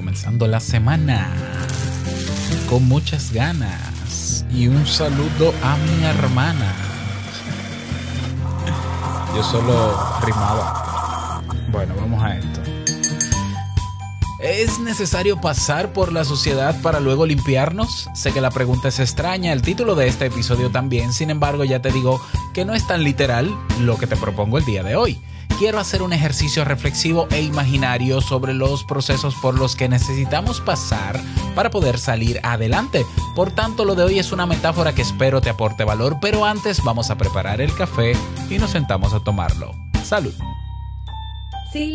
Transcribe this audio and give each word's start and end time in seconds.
comenzando 0.00 0.46
la 0.46 0.60
semana 0.60 1.30
con 2.70 2.88
muchas 2.88 3.34
ganas 3.34 4.46
y 4.50 4.66
un 4.66 4.86
saludo 4.86 5.52
a 5.62 5.76
mi 5.76 6.04
hermana. 6.04 6.74
Yo 9.36 9.42
solo 9.42 9.94
rimaba. 10.24 11.42
Bueno, 11.70 11.94
vamos 11.98 12.24
a 12.24 12.38
esto. 12.38 12.62
¿Es 14.42 14.78
necesario 14.78 15.38
pasar 15.38 15.92
por 15.92 16.14
la 16.14 16.24
sociedad 16.24 16.80
para 16.80 16.98
luego 16.98 17.26
limpiarnos? 17.26 18.08
Sé 18.14 18.32
que 18.32 18.40
la 18.40 18.50
pregunta 18.50 18.88
es 18.88 19.00
extraña, 19.00 19.52
el 19.52 19.60
título 19.60 19.96
de 19.96 20.08
este 20.08 20.24
episodio 20.24 20.70
también, 20.70 21.12
sin 21.12 21.28
embargo 21.28 21.64
ya 21.64 21.82
te 21.82 21.92
digo 21.92 22.22
que 22.54 22.64
no 22.64 22.72
es 22.74 22.86
tan 22.86 23.04
literal 23.04 23.54
lo 23.80 23.98
que 23.98 24.06
te 24.06 24.16
propongo 24.16 24.56
el 24.56 24.64
día 24.64 24.82
de 24.82 24.96
hoy. 24.96 25.20
Quiero 25.60 25.78
hacer 25.78 26.00
un 26.00 26.14
ejercicio 26.14 26.64
reflexivo 26.64 27.28
e 27.30 27.42
imaginario 27.42 28.22
sobre 28.22 28.54
los 28.54 28.82
procesos 28.82 29.34
por 29.42 29.58
los 29.58 29.76
que 29.76 29.90
necesitamos 29.90 30.58
pasar 30.62 31.20
para 31.54 31.68
poder 31.68 31.98
salir 31.98 32.40
adelante. 32.42 33.04
Por 33.36 33.52
tanto, 33.52 33.84
lo 33.84 33.94
de 33.94 34.04
hoy 34.04 34.18
es 34.18 34.32
una 34.32 34.46
metáfora 34.46 34.94
que 34.94 35.02
espero 35.02 35.42
te 35.42 35.50
aporte 35.50 35.84
valor, 35.84 36.16
pero 36.18 36.46
antes 36.46 36.82
vamos 36.82 37.10
a 37.10 37.18
preparar 37.18 37.60
el 37.60 37.74
café 37.74 38.14
y 38.48 38.56
nos 38.56 38.70
sentamos 38.70 39.12
a 39.12 39.20
tomarlo. 39.20 39.74
Salud. 40.02 40.32
Si 41.70 41.94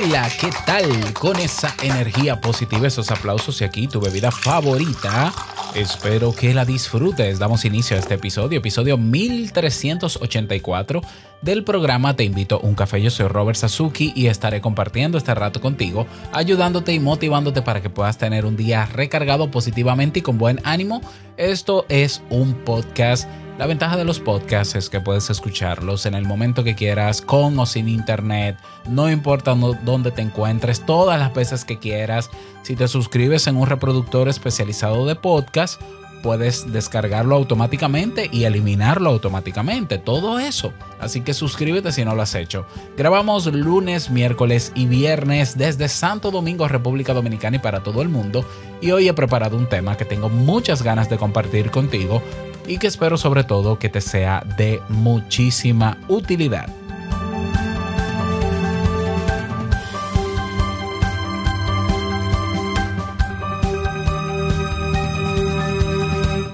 Hola, 0.00 0.30
¿qué 0.40 0.48
tal? 0.64 1.12
Con 1.12 1.40
esa 1.40 1.74
energía 1.82 2.40
positiva, 2.40 2.86
esos 2.86 3.10
aplausos 3.10 3.60
y 3.60 3.64
aquí 3.64 3.88
tu 3.88 4.00
bebida 4.00 4.30
favorita. 4.30 5.32
Espero 5.74 6.32
que 6.32 6.54
la 6.54 6.64
disfrutes. 6.64 7.40
Damos 7.40 7.64
inicio 7.64 7.96
a 7.96 7.98
este 7.98 8.14
episodio, 8.14 8.60
episodio 8.60 8.96
1384 8.96 11.02
del 11.42 11.64
programa 11.64 12.14
Te 12.14 12.22
invito 12.22 12.60
a 12.62 12.66
un 12.66 12.76
café. 12.76 13.02
Yo 13.02 13.10
soy 13.10 13.26
Robert 13.26 13.58
Sasuki 13.58 14.12
y 14.14 14.28
estaré 14.28 14.60
compartiendo 14.60 15.18
este 15.18 15.34
rato 15.34 15.60
contigo, 15.60 16.06
ayudándote 16.32 16.92
y 16.92 17.00
motivándote 17.00 17.62
para 17.62 17.82
que 17.82 17.90
puedas 17.90 18.18
tener 18.18 18.46
un 18.46 18.56
día 18.56 18.86
recargado 18.86 19.50
positivamente 19.50 20.20
y 20.20 20.22
con 20.22 20.38
buen 20.38 20.60
ánimo. 20.62 21.02
Esto 21.36 21.86
es 21.88 22.22
un 22.30 22.54
podcast 22.54 23.28
la 23.58 23.66
ventaja 23.66 23.96
de 23.96 24.04
los 24.04 24.20
podcasts 24.20 24.76
es 24.76 24.88
que 24.88 25.00
puedes 25.00 25.30
escucharlos 25.30 26.06
en 26.06 26.14
el 26.14 26.24
momento 26.24 26.62
que 26.62 26.76
quieras, 26.76 27.20
con 27.20 27.58
o 27.58 27.66
sin 27.66 27.88
internet, 27.88 28.56
no 28.88 29.10
importa 29.10 29.56
dónde 29.82 30.12
te 30.12 30.22
encuentres, 30.22 30.86
todas 30.86 31.18
las 31.18 31.34
veces 31.34 31.64
que 31.64 31.80
quieras. 31.80 32.30
Si 32.62 32.76
te 32.76 32.86
suscribes 32.86 33.48
en 33.48 33.56
un 33.56 33.66
reproductor 33.66 34.28
especializado 34.28 35.06
de 35.06 35.16
podcast, 35.16 35.82
puedes 36.22 36.72
descargarlo 36.72 37.34
automáticamente 37.34 38.28
y 38.32 38.44
eliminarlo 38.44 39.10
automáticamente, 39.10 39.98
todo 39.98 40.38
eso. 40.38 40.72
Así 41.00 41.22
que 41.22 41.34
suscríbete 41.34 41.90
si 41.90 42.04
no 42.04 42.14
lo 42.14 42.22
has 42.22 42.36
hecho. 42.36 42.64
Grabamos 42.96 43.46
lunes, 43.46 44.08
miércoles 44.10 44.70
y 44.76 44.86
viernes 44.86 45.58
desde 45.58 45.88
Santo 45.88 46.30
Domingo, 46.30 46.68
República 46.68 47.12
Dominicana 47.12 47.56
y 47.56 47.60
para 47.60 47.82
todo 47.82 48.02
el 48.02 48.08
mundo. 48.08 48.44
Y 48.80 48.92
hoy 48.92 49.08
he 49.08 49.14
preparado 49.14 49.56
un 49.56 49.68
tema 49.68 49.96
que 49.96 50.04
tengo 50.04 50.28
muchas 50.28 50.82
ganas 50.82 51.10
de 51.10 51.18
compartir 51.18 51.72
contigo 51.72 52.22
y 52.68 52.78
que 52.78 52.86
espero 52.86 53.16
sobre 53.16 53.44
todo 53.44 53.78
que 53.78 53.88
te 53.88 54.00
sea 54.00 54.44
de 54.56 54.80
muchísima 54.88 55.98
utilidad. 56.08 56.68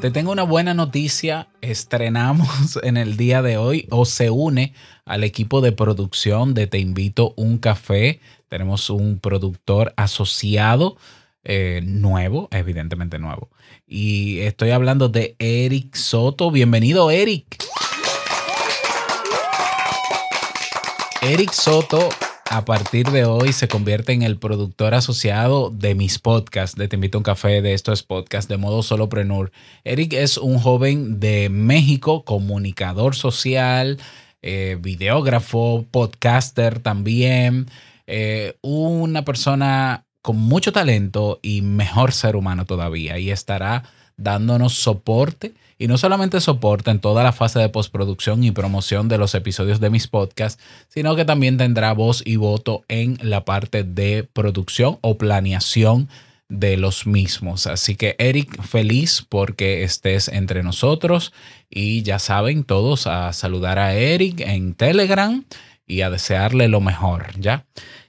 Te 0.00 0.10
tengo 0.10 0.32
una 0.32 0.42
buena 0.42 0.74
noticia. 0.74 1.48
Estrenamos 1.62 2.78
en 2.82 2.98
el 2.98 3.16
día 3.16 3.40
de 3.40 3.56
hoy 3.56 3.88
o 3.90 4.04
se 4.04 4.28
une 4.28 4.74
al 5.06 5.24
equipo 5.24 5.62
de 5.62 5.72
producción 5.72 6.52
de 6.52 6.66
Te 6.66 6.78
invito 6.78 7.32
un 7.36 7.56
café. 7.56 8.20
Tenemos 8.48 8.90
un 8.90 9.18
productor 9.18 9.94
asociado 9.96 10.96
eh, 11.44 11.80
nuevo, 11.84 12.48
evidentemente 12.50 13.18
nuevo. 13.18 13.50
Y 13.86 14.40
estoy 14.40 14.70
hablando 14.70 15.08
de 15.08 15.36
Eric 15.38 15.94
Soto. 15.94 16.50
Bienvenido, 16.50 17.10
Eric. 17.10 17.62
Eric 21.22 21.52
Soto 21.52 22.08
a 22.54 22.64
partir 22.64 23.10
de 23.10 23.24
hoy 23.24 23.52
se 23.52 23.66
convierte 23.66 24.12
en 24.12 24.22
el 24.22 24.38
productor 24.38 24.94
asociado 24.94 25.70
de 25.70 25.96
mis 25.96 26.20
podcasts, 26.20 26.76
de 26.76 26.86
Te 26.86 26.94
invito 26.94 27.18
a 27.18 27.20
un 27.20 27.24
café, 27.24 27.62
de 27.62 27.74
estos 27.74 28.04
podcasts, 28.04 28.48
de 28.48 28.58
modo 28.58 28.84
solopreneur. 28.84 29.50
Eric 29.82 30.12
es 30.12 30.38
un 30.38 30.60
joven 30.60 31.18
de 31.18 31.48
México, 31.48 32.24
comunicador 32.24 33.16
social, 33.16 33.98
eh, 34.40 34.78
videógrafo, 34.80 35.84
podcaster 35.90 36.78
también, 36.78 37.66
eh, 38.06 38.56
una 38.60 39.24
persona 39.24 40.03
con 40.24 40.38
mucho 40.38 40.72
talento 40.72 41.38
y 41.42 41.60
mejor 41.60 42.12
ser 42.12 42.34
humano 42.34 42.64
todavía 42.64 43.18
y 43.18 43.30
estará 43.30 43.82
dándonos 44.16 44.72
soporte 44.72 45.52
y 45.78 45.86
no 45.86 45.98
solamente 45.98 46.40
soporte 46.40 46.90
en 46.90 46.98
toda 46.98 47.22
la 47.22 47.32
fase 47.32 47.58
de 47.58 47.68
postproducción 47.68 48.42
y 48.42 48.50
promoción 48.50 49.08
de 49.08 49.18
los 49.18 49.34
episodios 49.34 49.80
de 49.80 49.90
mis 49.90 50.08
podcasts, 50.08 50.62
sino 50.88 51.14
que 51.14 51.26
también 51.26 51.58
tendrá 51.58 51.92
voz 51.92 52.22
y 52.24 52.36
voto 52.36 52.86
en 52.88 53.18
la 53.20 53.44
parte 53.44 53.84
de 53.84 54.26
producción 54.32 54.96
o 55.02 55.18
planeación 55.18 56.08
de 56.48 56.78
los 56.78 57.06
mismos. 57.06 57.66
Así 57.66 57.94
que 57.94 58.16
Eric, 58.18 58.62
feliz 58.62 59.26
porque 59.28 59.82
estés 59.82 60.28
entre 60.28 60.62
nosotros 60.62 61.34
y 61.68 62.00
ya 62.02 62.18
saben 62.18 62.64
todos 62.64 63.06
a 63.06 63.30
saludar 63.34 63.78
a 63.78 63.92
Eric 63.92 64.40
en 64.40 64.72
Telegram 64.72 65.44
y 65.86 66.00
a 66.00 66.08
desearle 66.08 66.68
lo 66.68 66.80
mejor, 66.80 67.38
¿ya? 67.38 67.66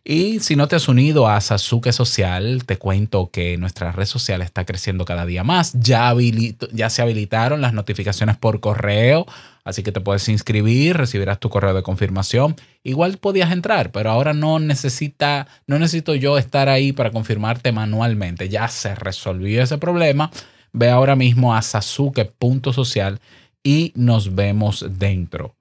Y 0.07 0.39
si 0.39 0.55
no 0.55 0.67
te 0.67 0.75
has 0.75 0.87
unido 0.87 1.27
a 1.27 1.41
Sasuke 1.41 1.91
Social, 1.91 2.63
te 2.67 2.77
cuento 2.77 3.31
que 3.31 3.57
nuestra 3.57 3.91
red 3.91 4.05
social 4.05 4.43
está 4.43 4.63
creciendo 4.63 5.03
cada 5.03 5.25
día 5.25 5.43
más. 5.43 5.73
Ya, 5.73 6.09
habilito- 6.09 6.69
ya 6.71 6.91
se 6.91 7.01
habilitaron 7.01 7.59
las 7.59 7.73
notificaciones 7.73 8.37
por 8.37 8.59
correo, 8.59 9.25
así 9.63 9.81
que 9.81 9.91
te 9.91 10.01
puedes 10.01 10.29
inscribir, 10.29 10.95
recibirás 10.95 11.39
tu 11.39 11.49
correo 11.49 11.73
de 11.73 11.81
confirmación. 11.81 12.55
Igual 12.83 13.17
podías 13.17 13.51
entrar, 13.51 13.91
pero 13.91 14.11
ahora 14.11 14.33
no 14.33 14.59
necesita, 14.59 15.47
no 15.65 15.79
necesito 15.79 16.13
yo 16.13 16.37
estar 16.37 16.69
ahí 16.69 16.91
para 16.91 17.09
confirmarte 17.09 17.71
manualmente. 17.71 18.47
Ya 18.47 18.67
se 18.67 18.93
resolvió 18.93 19.63
ese 19.63 19.79
problema. 19.79 20.29
Ve 20.71 20.91
ahora 20.91 21.15
mismo 21.15 21.55
a 21.55 21.63
sasuke.social 21.63 23.19
y 23.63 23.91
nos 23.95 24.35
vemos 24.35 24.85
dentro. 24.99 25.55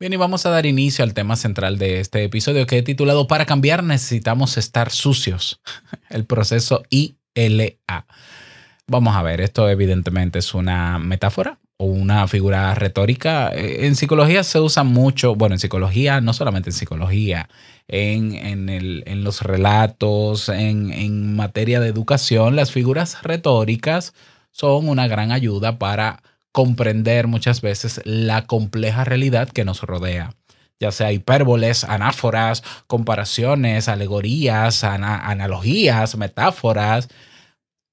Bien, 0.00 0.12
y 0.12 0.16
vamos 0.16 0.46
a 0.46 0.50
dar 0.50 0.64
inicio 0.66 1.02
al 1.04 1.12
tema 1.14 1.34
central 1.34 1.76
de 1.76 1.98
este 2.00 2.22
episodio 2.22 2.66
que 2.66 2.78
he 2.78 2.82
titulado 2.82 3.26
Para 3.26 3.46
cambiar 3.46 3.82
necesitamos 3.82 4.56
estar 4.56 4.90
sucios. 4.90 5.60
El 6.10 6.24
proceso 6.24 6.82
ILA. 6.90 8.06
Vamos 8.86 9.16
a 9.16 9.22
ver, 9.22 9.40
esto 9.40 9.68
evidentemente 9.68 10.38
es 10.38 10.54
una 10.54 10.98
metáfora 10.98 11.58
o 11.78 11.86
una 11.86 12.26
figura 12.28 12.74
retórica. 12.76 13.50
Eh, 13.52 13.86
En 13.86 13.96
psicología 13.96 14.44
se 14.44 14.60
usa 14.60 14.84
mucho, 14.84 15.34
bueno, 15.34 15.56
en 15.56 15.58
psicología, 15.58 16.20
no 16.20 16.32
solamente 16.32 16.70
en 16.70 16.74
psicología, 16.74 17.48
en, 17.88 18.34
en 18.34 18.68
el- 18.68 19.02
en 19.06 19.24
los 19.24 19.42
relatos, 19.42 20.48
en, 20.48 20.92
en 20.92 21.34
materia 21.36 21.80
de 21.80 21.88
educación, 21.88 22.54
las 22.56 22.70
figuras 22.72 23.20
retóricas 23.22 24.14
son 24.52 24.88
una 24.88 25.06
gran 25.08 25.32
ayuda 25.32 25.78
para 25.78 26.22
comprender 26.52 27.26
muchas 27.26 27.60
veces 27.60 28.00
la 28.04 28.46
compleja 28.46 29.04
realidad 29.04 29.48
que 29.48 29.64
nos 29.64 29.82
rodea. 29.82 30.34
Ya 30.80 30.92
sea 30.92 31.12
hipérboles, 31.12 31.84
anáforas, 31.84 32.62
comparaciones, 32.86 33.88
alegorías, 33.88 34.84
ana- 34.84 35.28
analogías, 35.28 36.16
metáforas, 36.16 37.08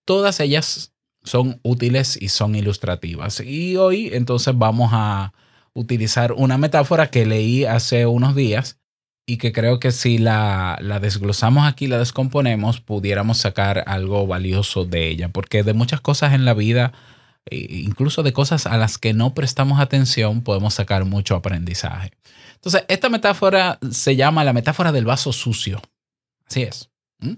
todas 0.05 0.39
ellas 0.39 0.93
son 1.23 1.59
útiles 1.63 2.17
y 2.21 2.29
son 2.29 2.55
ilustrativas. 2.55 3.39
Y 3.41 3.77
hoy 3.77 4.11
entonces 4.13 4.55
vamos 4.55 4.91
a 4.93 5.33
utilizar 5.73 6.31
una 6.33 6.57
metáfora 6.57 7.07
que 7.07 7.25
leí 7.25 7.65
hace 7.65 8.05
unos 8.05 8.35
días 8.35 8.79
y 9.27 9.37
que 9.37 9.51
creo 9.51 9.79
que 9.79 9.91
si 9.91 10.19
la, 10.19 10.79
desglosamos 11.01 11.67
aquí, 11.67 11.87
la 11.87 11.97
descomponemos, 11.97 12.79
pudiéramos 12.79 13.39
sacar 13.39 13.83
algo 13.87 14.27
valioso 14.27 14.85
de 14.85 15.07
ella, 15.09 15.29
porque 15.29 15.63
de 15.63 15.73
muchas 15.73 15.99
cosas 15.99 16.33
en 16.33 16.45
la 16.45 16.53
vida, 16.53 16.93
incluso 17.51 18.23
de 18.23 18.33
cosas 18.33 18.65
a 18.65 18.77
las 18.77 18.97
que 18.97 19.13
no 19.13 19.33
prestamos 19.33 19.79
atención, 19.79 20.41
podemos 20.41 20.73
sacar 20.73 21.05
mucho 21.05 21.35
aprendizaje. 21.35 22.11
Entonces, 22.55 22.85
esta 22.87 23.09
metáfora 23.09 23.77
se 23.91 24.15
llama 24.15 24.43
la 24.43 24.53
metáfora 24.53 24.91
del 24.91 25.05
vaso 25.05 25.31
sucio. 25.31 25.81
Así 26.47 26.63
es. 26.63 26.89
¿Mm? 27.19 27.33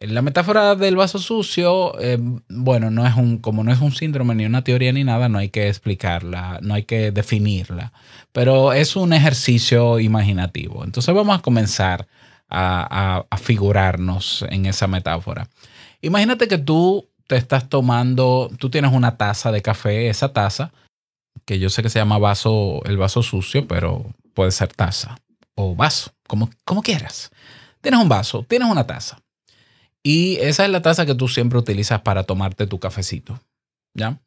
La 0.00 0.20
metáfora 0.20 0.74
del 0.74 0.94
vaso 0.94 1.18
sucio, 1.18 1.98
eh, 1.98 2.18
bueno, 2.50 2.90
no 2.90 3.06
es 3.06 3.14
un, 3.16 3.38
como 3.38 3.64
no 3.64 3.72
es 3.72 3.80
un 3.80 3.92
síndrome 3.92 4.34
ni 4.34 4.44
una 4.44 4.62
teoría 4.62 4.92
ni 4.92 5.04
nada, 5.04 5.30
no 5.30 5.38
hay 5.38 5.48
que 5.48 5.68
explicarla, 5.68 6.58
no 6.60 6.74
hay 6.74 6.82
que 6.82 7.12
definirla, 7.12 7.92
pero 8.30 8.74
es 8.74 8.94
un 8.94 9.14
ejercicio 9.14 9.98
imaginativo. 9.98 10.84
Entonces 10.84 11.14
vamos 11.14 11.38
a 11.38 11.40
comenzar 11.42 12.06
a- 12.50 13.24
a 13.30 13.36
figurarnos 13.38 14.44
en 14.50 14.66
esa 14.66 14.86
metáfora. 14.86 15.48
Imagínate 16.02 16.46
que 16.46 16.58
tú 16.58 17.08
te 17.26 17.36
estás 17.36 17.68
tomando, 17.68 18.50
tú 18.58 18.70
tienes 18.70 18.92
una 18.92 19.16
taza 19.16 19.50
de 19.52 19.62
café, 19.62 20.08
esa 20.08 20.32
taza, 20.32 20.72
que 21.44 21.58
yo 21.58 21.70
sé 21.70 21.82
que 21.82 21.90
se 21.90 21.98
llama 21.98 22.18
vaso, 22.18 22.82
el 22.84 22.96
vaso 22.96 23.22
sucio, 23.22 23.66
pero 23.66 24.06
puede 24.34 24.50
ser 24.50 24.72
taza 24.72 25.16
o 25.54 25.74
vaso, 25.74 26.12
como, 26.28 26.50
como 26.64 26.82
quieras. 26.82 27.30
Tienes 27.80 28.00
un 28.00 28.08
vaso, 28.08 28.44
tienes 28.48 28.68
una 28.68 28.86
taza. 28.86 29.18
Y 30.02 30.36
esa 30.36 30.64
es 30.64 30.70
la 30.70 30.82
taza 30.82 31.06
que 31.06 31.14
tú 31.14 31.28
siempre 31.28 31.58
utilizas 31.58 32.00
para 32.02 32.24
tomarte 32.24 32.66
tu 32.66 32.78
cafecito. 32.78 33.40
¿Ya? 33.94 34.20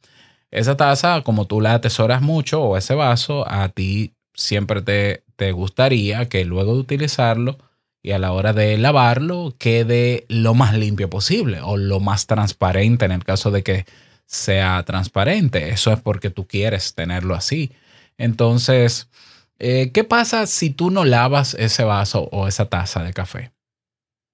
Esa 0.52 0.76
taza, 0.76 1.22
como 1.22 1.46
tú 1.46 1.62
la 1.62 1.76
atesoras 1.76 2.22
mucho, 2.22 2.62
o 2.62 2.78
ese 2.78 2.96
vaso, 2.96 3.48
a 3.50 3.70
ti 3.70 4.14
siempre 4.34 4.82
te, 4.82 5.24
te 5.36 5.52
gustaría 5.52 6.28
que 6.28 6.44
luego 6.44 6.74
de 6.74 6.80
utilizarlo 6.80 7.58
y 8.02 8.12
a 8.12 8.20
la 8.20 8.32
hora 8.32 8.54
de 8.54 8.78
lavarlo 8.78 9.56
quede 9.58 10.26
lo 10.30 10.54
más 10.54 10.74
limpio 10.74 11.10
posible 11.10 11.62
o 11.62 11.78
lo 11.78 12.00
más 12.00 12.28
transparente 12.28 13.06
en 13.06 13.12
el 13.12 13.24
caso 13.24 13.52
de 13.52 13.64
que 13.64 13.86
sea 14.26 14.84
transparente. 14.84 15.70
Eso 15.70 15.92
es 15.92 16.00
porque 16.00 16.30
tú 16.30 16.48
quieres 16.48 16.94
tenerlo 16.94 17.36
así. 17.36 17.72
Entonces, 18.18 19.10
eh, 19.58 19.92
¿qué 19.94 20.04
pasa 20.04 20.46
si 20.46 20.70
tú 20.70 20.92
no 20.92 21.04
lavas 21.04 21.56
ese 21.56 21.84
vaso 21.84 22.30
o 22.32 22.48
esa 22.48 22.66
taza 22.70 23.04
de 23.04 23.14
café? 23.14 23.52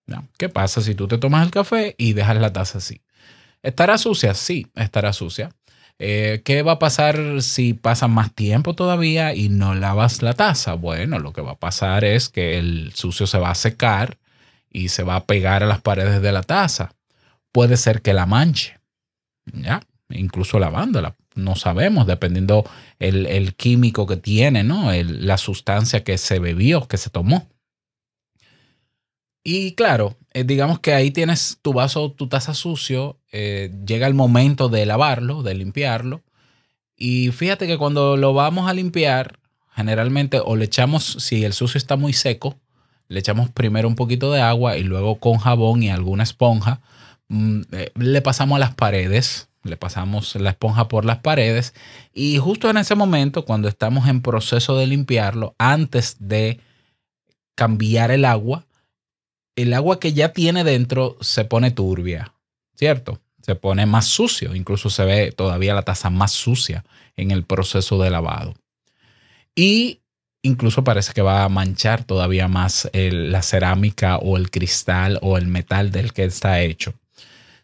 ¿No? 0.06 0.28
¿Qué 0.38 0.50
pasa 0.50 0.82
si 0.82 0.94
tú 0.94 1.08
te 1.08 1.18
tomas 1.18 1.46
el 1.46 1.52
café 1.52 1.96
y 1.98 2.14
dejas 2.14 2.38
la 2.38 2.54
taza 2.54 2.78
así? 2.78 3.02
¿Estará 3.64 3.98
sucia? 3.98 4.36
Sí, 4.36 4.68
estará 4.76 5.14
sucia. 5.14 5.50
Eh, 5.97 6.42
¿Qué 6.44 6.62
va 6.62 6.74
a 6.74 6.80
pasar 6.80 7.42
si 7.42 7.74
pasa 7.74 8.07
más 8.07 8.33
tiempo 8.33 8.74
todavía 8.75 9.33
y 9.33 9.50
no 9.50 9.75
lavas 9.75 10.21
la 10.21 10.33
taza? 10.33 10.74
Bueno, 10.74 11.19
lo 11.19 11.31
que 11.31 11.42
va 11.42 11.51
a 11.51 11.59
pasar 11.59 12.03
es 12.03 12.30
que 12.30 12.57
el 12.57 12.92
sucio 12.94 13.27
se 13.27 13.39
va 13.39 13.51
a 13.51 13.56
secar 13.56 14.18
y 14.69 14.89
se 14.89 15.03
va 15.03 15.15
a 15.15 15.25
pegar 15.25 15.63
a 15.63 15.68
las 15.68 15.81
paredes 15.81 16.21
de 16.21 16.31
la 16.33 16.44
taza. 16.44 16.94
Puede 17.53 17.77
ser 17.77 18.01
que 18.01 18.13
la 18.13 18.25
manche, 18.25 18.77
¿ya? 19.53 19.81
Incluso 20.09 20.59
lavándola. 20.59 21.15
No 21.36 21.56
sabemos, 21.56 22.07
dependiendo 22.07 22.65
el, 23.00 23.25
el 23.25 23.56
químico 23.56 24.06
que 24.06 24.18
tiene, 24.18 24.63
¿no? 24.63 24.92
La 24.92 25.38
sustancia 25.38 26.03
que 26.03 26.18
se 26.18 26.39
bebió, 26.39 26.88
que 26.88 26.97
se 26.97 27.09
tomó. 27.09 27.47
Y 29.47 29.74
claro, 29.74 30.18
eh, 30.33 30.44
digamos 30.44 30.80
que 30.80 30.95
ahí 30.95 31.12
tienes 31.12 31.59
tu 31.62 31.71
vaso, 31.71 32.12
tu 32.12 32.27
taza 32.27 32.56
sucio, 32.56 33.19
eh, 33.31 33.71
llega 33.86 34.07
el 34.07 34.15
momento 34.15 34.69
de 34.69 34.88
lavarlo, 34.88 35.44
de 35.44 35.53
limpiarlo. 35.53 36.24
Y 36.97 37.30
fíjate 37.30 37.68
que 37.68 37.77
cuando 37.77 38.18
lo 38.18 38.33
vamos 38.33 38.68
a 38.68 38.74
limpiar, 38.74 39.38
generalmente 39.71 40.42
o 40.44 40.56
le 40.56 40.65
echamos, 40.65 41.18
si 41.19 41.45
el 41.45 41.53
sucio 41.53 41.77
está 41.77 41.95
muy 41.95 42.12
seco, 42.12 42.56
le 43.07 43.19
echamos 43.19 43.51
primero 43.51 43.88
un 43.88 43.94
poquito 43.94 44.31
de 44.31 44.42
agua 44.42 44.77
y 44.77 44.83
luego 44.83 45.19
con 45.19 45.38
jabón 45.38 45.83
y 45.83 45.92
alguna 45.92 46.24
esponja, 46.24 46.81
mm, 47.27 47.62
eh, 47.74 47.92
le 47.94 48.21
pasamos 48.24 48.56
a 48.56 48.59
las 48.59 48.74
paredes, 48.74 49.50
le 49.62 49.77
pasamos 49.77 50.33
la 50.38 50.50
esponja 50.51 50.88
por 50.88 51.06
las 51.06 51.19
paredes 51.19 51.75
y 52.15 52.39
justo 52.39 52.68
en 52.68 52.77
ese 52.77 52.95
momento, 52.95 53.45
cuando 53.45 53.68
estamos 53.68 54.07
en 54.07 54.24
proceso 54.24 54.75
de 54.75 54.88
limpiarlo, 54.88 55.53
antes 55.59 56.18
de 56.19 56.59
cambiar 57.53 58.09
el 58.09 58.25
agua, 58.25 58.65
el 59.56 59.74
agua 59.74 60.00
que 60.00 60.13
ya 60.13 60.34
tiene 60.34 60.63
dentro 60.63 61.18
se 61.22 61.46
pone 61.46 61.72
turbia, 61.72 62.34
¿cierto? 62.75 63.22
Se 63.42 63.56
pone 63.56 63.86
más 63.86 64.06
sucio, 64.06 64.56
incluso 64.56 64.90
se 64.90 65.06
ve 65.06 65.31
todavía 65.31 65.75
la 65.75 65.84
taza 65.84 66.10
más 66.10 66.31
sucia 66.31 66.84
en 67.16 67.31
el 67.31 67.44
proceso 67.44 68.02
de 68.02 68.10
lavado. 68.10 68.56
Y 69.56 70.02
incluso 70.42 70.84
parece 70.84 71.13
que 71.13 71.22
va 71.22 71.44
a 71.44 71.50
manchar 71.50 72.04
todavía 72.04 72.48
más 72.48 72.90
la 72.94 73.42
cerámica 73.42 74.18
o 74.18 74.38
el 74.38 74.52
cristal 74.52 75.19
o 75.22 75.38
el 75.38 75.48
metal 75.48 75.92
del 75.92 76.12
que 76.12 76.25
está 76.25 76.62
hecho. 76.62 76.94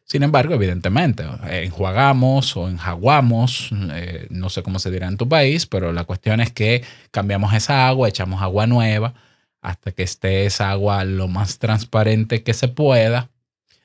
Sin 0.03 0.23
embargo, 0.23 0.53
evidentemente, 0.53 1.23
enjuagamos 1.49 2.57
o 2.57 2.67
enjaguamos, 2.67 3.69
eh, 3.93 4.27
no 4.29 4.49
sé 4.49 4.61
cómo 4.61 4.77
se 4.77 4.91
dirá 4.91 5.07
en 5.07 5.15
tu 5.15 5.29
país, 5.29 5.65
pero 5.65 5.93
la 5.93 6.03
cuestión 6.03 6.41
es 6.41 6.51
que 6.51 6.83
cambiamos 7.11 7.53
esa 7.53 7.87
agua, 7.87 8.09
echamos 8.09 8.41
agua 8.41 8.67
nueva 8.67 9.13
hasta 9.61 9.91
que 9.91 10.03
esté 10.03 10.45
esa 10.45 10.71
agua 10.71 11.03
lo 11.05 11.27
más 11.27 11.59
transparente 11.59 12.43
que 12.43 12.53
se 12.53 12.67
pueda. 12.67 13.29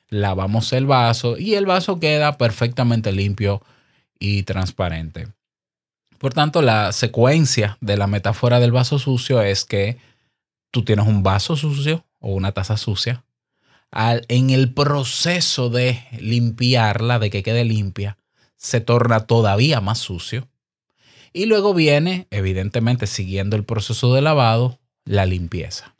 Lavamos 0.09 0.73
el 0.73 0.85
vaso 0.85 1.37
y 1.37 1.55
el 1.55 1.65
vaso 1.65 1.99
queda 1.99 2.37
perfectamente 2.37 3.11
limpio 3.11 3.61
y 4.19 4.43
transparente. 4.43 5.27
Por 6.17 6.33
tanto, 6.33 6.61
la 6.61 6.91
secuencia 6.93 7.77
de 7.81 7.97
la 7.97 8.07
metáfora 8.07 8.59
del 8.59 8.71
vaso 8.71 8.97
sucio 8.97 9.41
es 9.41 9.65
que 9.65 9.97
tú 10.71 10.83
tienes 10.83 11.05
un 11.05 11.21
vaso 11.23 11.55
sucio 11.55 12.05
o 12.19 12.33
una 12.33 12.51
taza 12.53 12.77
sucia. 12.77 13.23
Al- 13.91 14.25
en 14.27 14.49
el 14.49 14.73
proceso 14.73 15.69
de 15.69 16.03
limpiarla, 16.19 17.19
de 17.19 17.29
que 17.29 17.43
quede 17.43 17.63
limpia, 17.65 18.17
se 18.55 18.81
torna 18.81 19.21
todavía 19.27 19.79
más 19.81 19.99
sucio. 19.99 20.47
Y 21.33 21.45
luego 21.45 21.73
viene, 21.75 22.25
evidentemente, 22.31 23.05
siguiendo 23.05 23.55
el 23.55 23.63
proceso 23.63 24.13
de 24.15 24.21
lavado, 24.21 24.79
la 25.07 25.25
limpieza. 25.25 25.95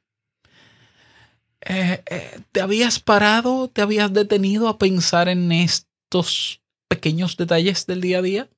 Eh, 1.62 2.02
eh, 2.10 2.40
¿Te 2.52 2.62
habías 2.62 3.00
parado, 3.00 3.68
te 3.68 3.82
habías 3.82 4.14
detenido 4.14 4.68
a 4.68 4.78
pensar 4.78 5.28
en 5.28 5.52
estos 5.52 6.62
pequeños 6.88 7.36
detalles 7.36 7.86
del 7.88 8.02
día 8.02 8.20
a 8.20 8.22
día? 8.22 8.50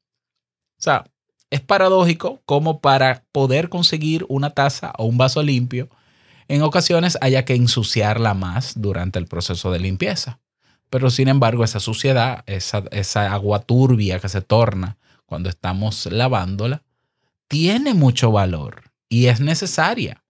O 0.77 0.82
sea, 0.82 1.06
es 1.50 1.62
paradójico 1.62 2.41
como 2.46 2.79
para 2.79 3.24
poder 3.32 3.70
conseguir 3.70 4.25
una 4.29 4.51
taza 4.51 4.94
o 4.98 5.06
un 5.06 5.18
vaso 5.18 5.41
limpio, 5.41 5.89
en 6.48 6.62
ocasiones 6.62 7.18
haya 7.22 7.46
que 7.46 7.56
ensuciarla 7.56 8.34
más 8.34 8.74
durante 8.79 9.20
el 9.20 9.25
proceso 9.25 9.72
de 9.72 9.79
limpieza. 9.79 10.39
Pero 10.89 11.10
sin 11.10 11.27
embargo, 11.27 11.63
esa 11.63 11.79
suciedad, 11.79 12.44
esa, 12.48 12.84
esa 12.91 13.32
agua 13.32 13.60
turbia 13.60 14.20
que 14.20 14.29
se 14.29 14.41
torna 14.41 14.98
cuando 15.25 15.50
estamos 15.50 16.08
lavándola, 16.08 16.84
tiene 17.48 17.94
mucho 17.94 18.32
valor 18.32 18.91
y 19.08 19.27
es 19.27 19.39
necesaria. 19.39 20.24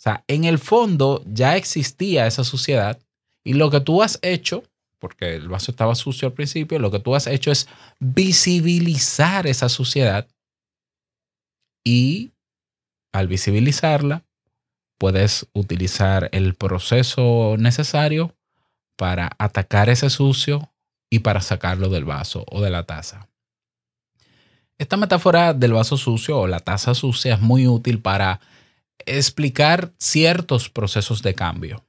O 0.00 0.02
sea, 0.02 0.24
en 0.28 0.44
el 0.44 0.58
fondo 0.58 1.22
ya 1.26 1.56
existía 1.58 2.26
esa 2.26 2.42
suciedad 2.42 2.98
y 3.44 3.52
lo 3.52 3.70
que 3.70 3.82
tú 3.82 4.02
has 4.02 4.18
hecho, 4.22 4.62
porque 4.98 5.34
el 5.34 5.46
vaso 5.46 5.70
estaba 5.70 5.94
sucio 5.94 6.28
al 6.28 6.32
principio, 6.32 6.78
lo 6.78 6.90
que 6.90 7.00
tú 7.00 7.14
has 7.14 7.26
hecho 7.26 7.50
es 7.50 7.68
visibilizar 7.98 9.46
esa 9.46 9.68
suciedad 9.68 10.26
y 11.84 12.32
al 13.12 13.28
visibilizarla 13.28 14.24
puedes 14.96 15.46
utilizar 15.52 16.30
el 16.32 16.54
proceso 16.54 17.56
necesario 17.58 18.34
para 18.96 19.30
atacar 19.36 19.90
ese 19.90 20.08
sucio 20.08 20.72
y 21.10 21.18
para 21.18 21.42
sacarlo 21.42 21.90
del 21.90 22.06
vaso 22.06 22.46
o 22.50 22.62
de 22.62 22.70
la 22.70 22.84
taza. 22.84 23.28
Esta 24.78 24.96
metáfora 24.96 25.52
del 25.52 25.74
vaso 25.74 25.98
sucio 25.98 26.38
o 26.38 26.46
la 26.46 26.60
taza 26.60 26.94
sucia 26.94 27.34
es 27.34 27.40
muy 27.42 27.66
útil 27.66 28.00
para 28.00 28.40
explicar 29.06 29.92
ciertos 29.98 30.68
procesos 30.68 31.22
de 31.22 31.34
cambio. 31.34 31.84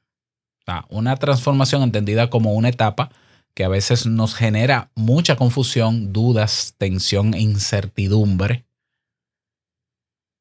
Una 0.90 1.18
transformación 1.18 1.84
entendida 1.84 2.30
como 2.30 2.54
una 2.54 2.70
etapa 2.70 3.12
que 3.54 3.64
a 3.64 3.70
veces 3.70 4.06
nos 4.06 4.36
genera 4.36 4.92
mucha 4.96 5.36
confusión, 5.36 6.14
dudas, 6.14 6.76
tensión 6.78 7.34
e 7.34 7.42
incertidumbre. 7.42 8.66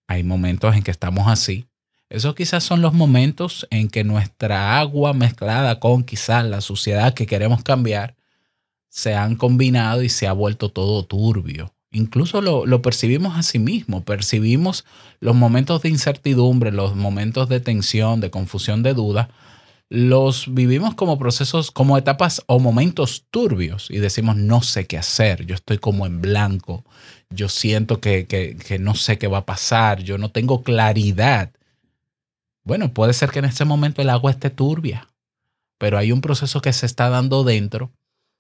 Hay 0.07 0.23
momentos 0.23 0.75
en 0.77 0.83
que 0.83 0.91
estamos 0.91 1.27
así. 1.29 1.67
Esos 2.09 2.35
quizás 2.35 2.65
son 2.65 2.83
los 2.83 2.93
momentos 2.93 3.67
en 3.71 3.89
que 3.89 4.05
nuestra 4.05 4.79
agua 4.79 5.13
mezclada 5.13 5.79
con 5.81 6.05
quizás 6.05 6.45
la 6.45 6.61
suciedad 6.61 7.15
que 7.15 7.27
queremos 7.27 7.63
cambiar 7.63 8.17
se 8.89 9.15
han 9.15 9.37
combinado 9.37 10.03
y 10.03 10.09
se 10.09 10.27
ha 10.27 10.33
vuelto 10.33 10.71
todo 10.71 11.05
turbio. 11.05 11.73
Incluso 11.93 12.41
lo, 12.41 12.67
lo 12.67 12.83
percibimos 12.83 13.37
a 13.37 13.43
sí 13.43 13.59
mismo, 13.59 14.05
percibimos 14.05 14.85
los 15.19 15.35
momentos 15.35 15.83
de 15.83 15.89
incertidumbre, 15.89 16.71
los 16.71 16.95
momentos 16.95 17.49
de 17.49 17.61
tensión, 17.61 18.21
de 18.21 18.31
confusión, 18.31 18.83
de 18.83 18.95
duda, 18.95 19.29
los 19.91 20.55
vivimos 20.55 20.95
como 20.95 21.19
procesos, 21.19 21.73
como 21.73 21.99
etapas 21.99 22.43
o 22.47 22.61
momentos 22.61 23.27
turbios 23.31 23.91
y 23.91 23.99
decimos, 23.99 24.37
no 24.37 24.63
sé 24.63 24.87
qué 24.87 24.97
hacer, 24.97 25.45
yo 25.47 25.57
estoy 25.57 25.79
como 25.79 26.07
en 26.07 26.21
blanco, 26.21 26.85
yo 27.29 27.49
siento 27.49 28.01
que, 28.01 28.27
que, 28.27 28.57
que 28.57 28.79
no 28.79 28.95
sé 28.95 29.19
qué 29.19 29.27
va 29.27 29.39
a 29.39 29.47
pasar, 29.47 30.01
yo 30.01 30.17
no 30.17 30.31
tengo 30.31 30.63
claridad. 30.63 31.53
Bueno, 32.65 32.95
puede 32.95 33.13
ser 33.15 33.31
que 33.31 33.41
en 33.41 33.47
este 33.47 33.65
momento 33.65 34.01
el 34.01 34.11
agua 34.11 34.31
esté 34.31 34.49
turbia, 34.49 35.09
pero 35.77 35.99
hay 35.99 36.13
un 36.13 36.21
proceso 36.21 36.63
que 36.63 36.73
se 36.73 36.87
está 36.87 37.09
dando 37.09 37.43
dentro 37.43 37.91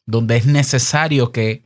donde 0.06 0.36
es 0.36 0.46
necesario 0.46 1.32
que 1.32 1.64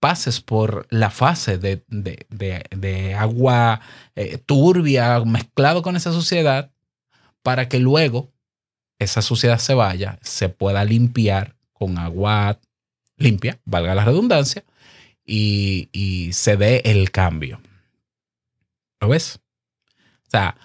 pases 0.00 0.40
por 0.40 0.86
la 0.90 1.10
fase 1.10 1.58
de, 1.58 1.84
de- 1.88 2.26
de- 2.70 3.14
agua 3.14 3.80
eh, 4.14 4.38
turbia 4.38 5.20
mezclado 5.24 5.82
con 5.82 5.96
esa 5.96 6.12
suciedad 6.12 6.70
para 7.42 7.68
que 7.68 7.78
luego 7.78 8.32
esa 8.98 9.22
suciedad 9.22 9.58
se 9.58 9.74
vaya, 9.74 10.18
se 10.22 10.48
pueda 10.48 10.84
limpiar 10.84 11.56
con 11.72 11.98
agua 11.98 12.58
limpia, 13.16 13.58
valga 13.64 13.94
la 13.94 14.04
redundancia, 14.04 14.64
y, 15.24 15.88
y 15.92 16.32
se 16.32 16.56
dé 16.56 16.82
el 16.84 17.10
cambio. 17.10 17.60
¿Lo 19.00 19.08
ves? 19.08 19.40
O 20.26 20.30
sea, 20.30 20.56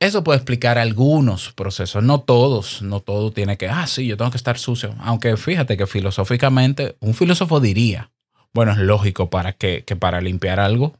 eso 0.00 0.24
puede 0.24 0.38
explicar 0.38 0.78
algunos 0.78 1.52
procesos, 1.52 2.02
no 2.02 2.22
todos, 2.22 2.80
no 2.80 3.00
todo 3.00 3.30
tiene 3.30 3.58
que, 3.58 3.68
ah, 3.68 3.86
sí, 3.86 4.06
yo 4.06 4.16
tengo 4.16 4.30
que 4.30 4.38
estar 4.38 4.58
sucio. 4.58 4.94
Aunque 4.98 5.36
fíjate 5.36 5.76
que 5.76 5.86
filosóficamente 5.86 6.96
un 7.00 7.14
filósofo 7.14 7.60
diría, 7.60 8.10
bueno, 8.52 8.72
es 8.72 8.78
lógico 8.78 9.30
para 9.30 9.52
que, 9.52 9.84
que 9.84 9.96
para 9.96 10.20
limpiar 10.22 10.58
algo, 10.58 10.94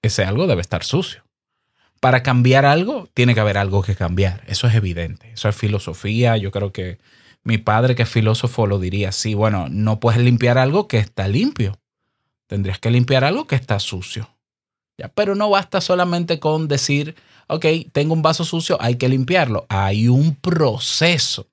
ese 0.00 0.24
algo 0.24 0.46
debe 0.46 0.60
estar 0.60 0.84
sucio. 0.84 1.24
Para 2.00 2.22
cambiar 2.22 2.66
algo, 2.66 3.08
tiene 3.14 3.34
que 3.34 3.40
haber 3.40 3.58
algo 3.58 3.82
que 3.82 3.96
cambiar. 3.96 4.42
Eso 4.46 4.68
es 4.68 4.74
evidente. 4.74 5.32
Eso 5.32 5.48
es 5.48 5.56
filosofía. 5.56 6.36
Yo 6.36 6.50
creo 6.50 6.72
que 6.72 6.98
mi 7.42 7.58
padre, 7.58 7.94
que 7.94 8.02
es 8.02 8.08
filósofo, 8.08 8.66
lo 8.66 8.78
diría 8.78 9.08
así. 9.08 9.34
Bueno, 9.34 9.66
no 9.70 9.98
puedes 9.98 10.20
limpiar 10.20 10.58
algo 10.58 10.88
que 10.88 10.98
está 10.98 11.26
limpio. 11.26 11.78
Tendrías 12.46 12.78
que 12.78 12.90
limpiar 12.90 13.24
algo 13.24 13.46
que 13.46 13.56
está 13.56 13.80
sucio. 13.80 14.28
¿Ya? 14.98 15.08
Pero 15.08 15.34
no 15.34 15.50
basta 15.50 15.80
solamente 15.80 16.38
con 16.38 16.68
decir, 16.68 17.16
ok, 17.48 17.66
tengo 17.92 18.14
un 18.14 18.22
vaso 18.22 18.44
sucio, 18.44 18.76
hay 18.80 18.96
que 18.96 19.08
limpiarlo. 19.08 19.66
Hay 19.68 20.08
un 20.08 20.34
proceso. 20.34 21.48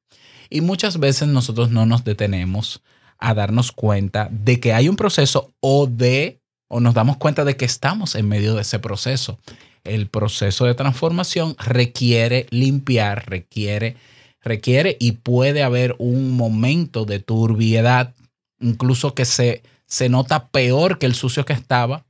Y 0.49 0.61
muchas 0.61 0.99
veces 0.99 1.27
nosotros 1.27 1.71
no 1.71 1.85
nos 1.85 2.03
detenemos 2.03 2.81
a 3.17 3.33
darnos 3.33 3.71
cuenta 3.71 4.27
de 4.31 4.59
que 4.59 4.73
hay 4.73 4.89
un 4.89 4.95
proceso 4.95 5.53
o 5.61 5.87
de, 5.87 6.41
o 6.67 6.79
nos 6.79 6.93
damos 6.93 7.17
cuenta 7.17 7.45
de 7.45 7.55
que 7.55 7.65
estamos 7.65 8.15
en 8.15 8.27
medio 8.27 8.55
de 8.55 8.61
ese 8.61 8.79
proceso. 8.79 9.39
El 9.83 10.07
proceso 10.07 10.65
de 10.65 10.75
transformación 10.75 11.55
requiere 11.57 12.47
limpiar, 12.49 13.29
requiere, 13.29 13.97
requiere 14.41 14.97
y 14.99 15.13
puede 15.13 15.63
haber 15.63 15.95
un 15.99 16.31
momento 16.31 17.05
de 17.05 17.19
turbiedad, 17.19 18.13
incluso 18.59 19.13
que 19.13 19.25
se, 19.25 19.63
se 19.87 20.09
nota 20.09 20.47
peor 20.49 20.99
que 20.99 21.05
el 21.05 21.15
sucio 21.15 21.45
que 21.45 21.53
estaba 21.53 22.05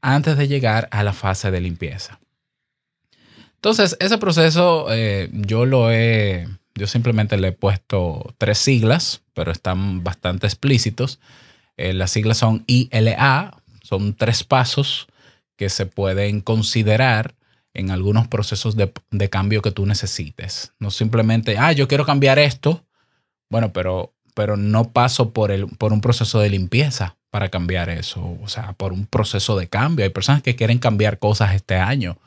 antes 0.00 0.36
de 0.36 0.48
llegar 0.48 0.88
a 0.92 1.02
la 1.02 1.12
fase 1.12 1.50
de 1.50 1.60
limpieza. 1.60 2.20
Entonces, 3.56 3.96
ese 4.00 4.18
proceso 4.18 4.86
eh, 4.90 5.28
yo 5.32 5.66
lo 5.66 5.90
he, 5.90 6.46
yo 6.74 6.86
simplemente 6.86 7.36
le 7.36 7.48
he 7.48 7.52
puesto 7.52 8.34
tres 8.38 8.58
siglas, 8.58 9.22
pero 9.34 9.50
están 9.50 10.04
bastante 10.04 10.46
explícitos. 10.46 11.18
Eh, 11.76 11.92
las 11.92 12.10
siglas 12.10 12.38
son 12.38 12.64
ILA, 12.66 13.56
son 13.82 14.14
tres 14.14 14.44
pasos 14.44 15.08
que 15.56 15.68
se 15.68 15.86
pueden 15.86 16.40
considerar 16.40 17.34
en 17.74 17.90
algunos 17.90 18.28
procesos 18.28 18.76
de, 18.76 18.92
de 19.10 19.28
cambio 19.28 19.62
que 19.62 19.70
tú 19.70 19.84
necesites. 19.84 20.72
No 20.78 20.90
simplemente, 20.90 21.58
ah, 21.58 21.72
yo 21.72 21.88
quiero 21.88 22.06
cambiar 22.06 22.38
esto, 22.38 22.84
bueno, 23.50 23.72
pero, 23.72 24.14
pero 24.34 24.56
no 24.56 24.92
paso 24.92 25.32
por, 25.32 25.50
el, 25.50 25.66
por 25.66 25.92
un 25.92 26.00
proceso 26.00 26.40
de 26.40 26.50
limpieza 26.50 27.16
para 27.30 27.48
cambiar 27.50 27.90
eso, 27.90 28.38
o 28.42 28.48
sea, 28.48 28.72
por 28.74 28.92
un 28.92 29.06
proceso 29.06 29.58
de 29.58 29.68
cambio. 29.68 30.04
Hay 30.04 30.10
personas 30.10 30.42
que 30.42 30.56
quieren 30.56 30.78
cambiar 30.78 31.18
cosas 31.18 31.54
este 31.54 31.76
año 31.76 32.18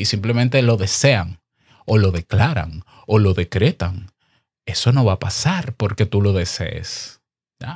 y 0.00 0.06
simplemente 0.06 0.62
lo 0.62 0.76
desean 0.76 1.40
o 1.86 1.98
lo 1.98 2.10
declaran 2.10 2.84
o 3.06 3.18
lo 3.18 3.34
decretan. 3.34 4.10
Eso 4.66 4.92
no 4.92 5.04
va 5.04 5.14
a 5.14 5.18
pasar 5.18 5.74
porque 5.74 6.06
tú 6.06 6.22
lo 6.22 6.32
desees. 6.32 7.20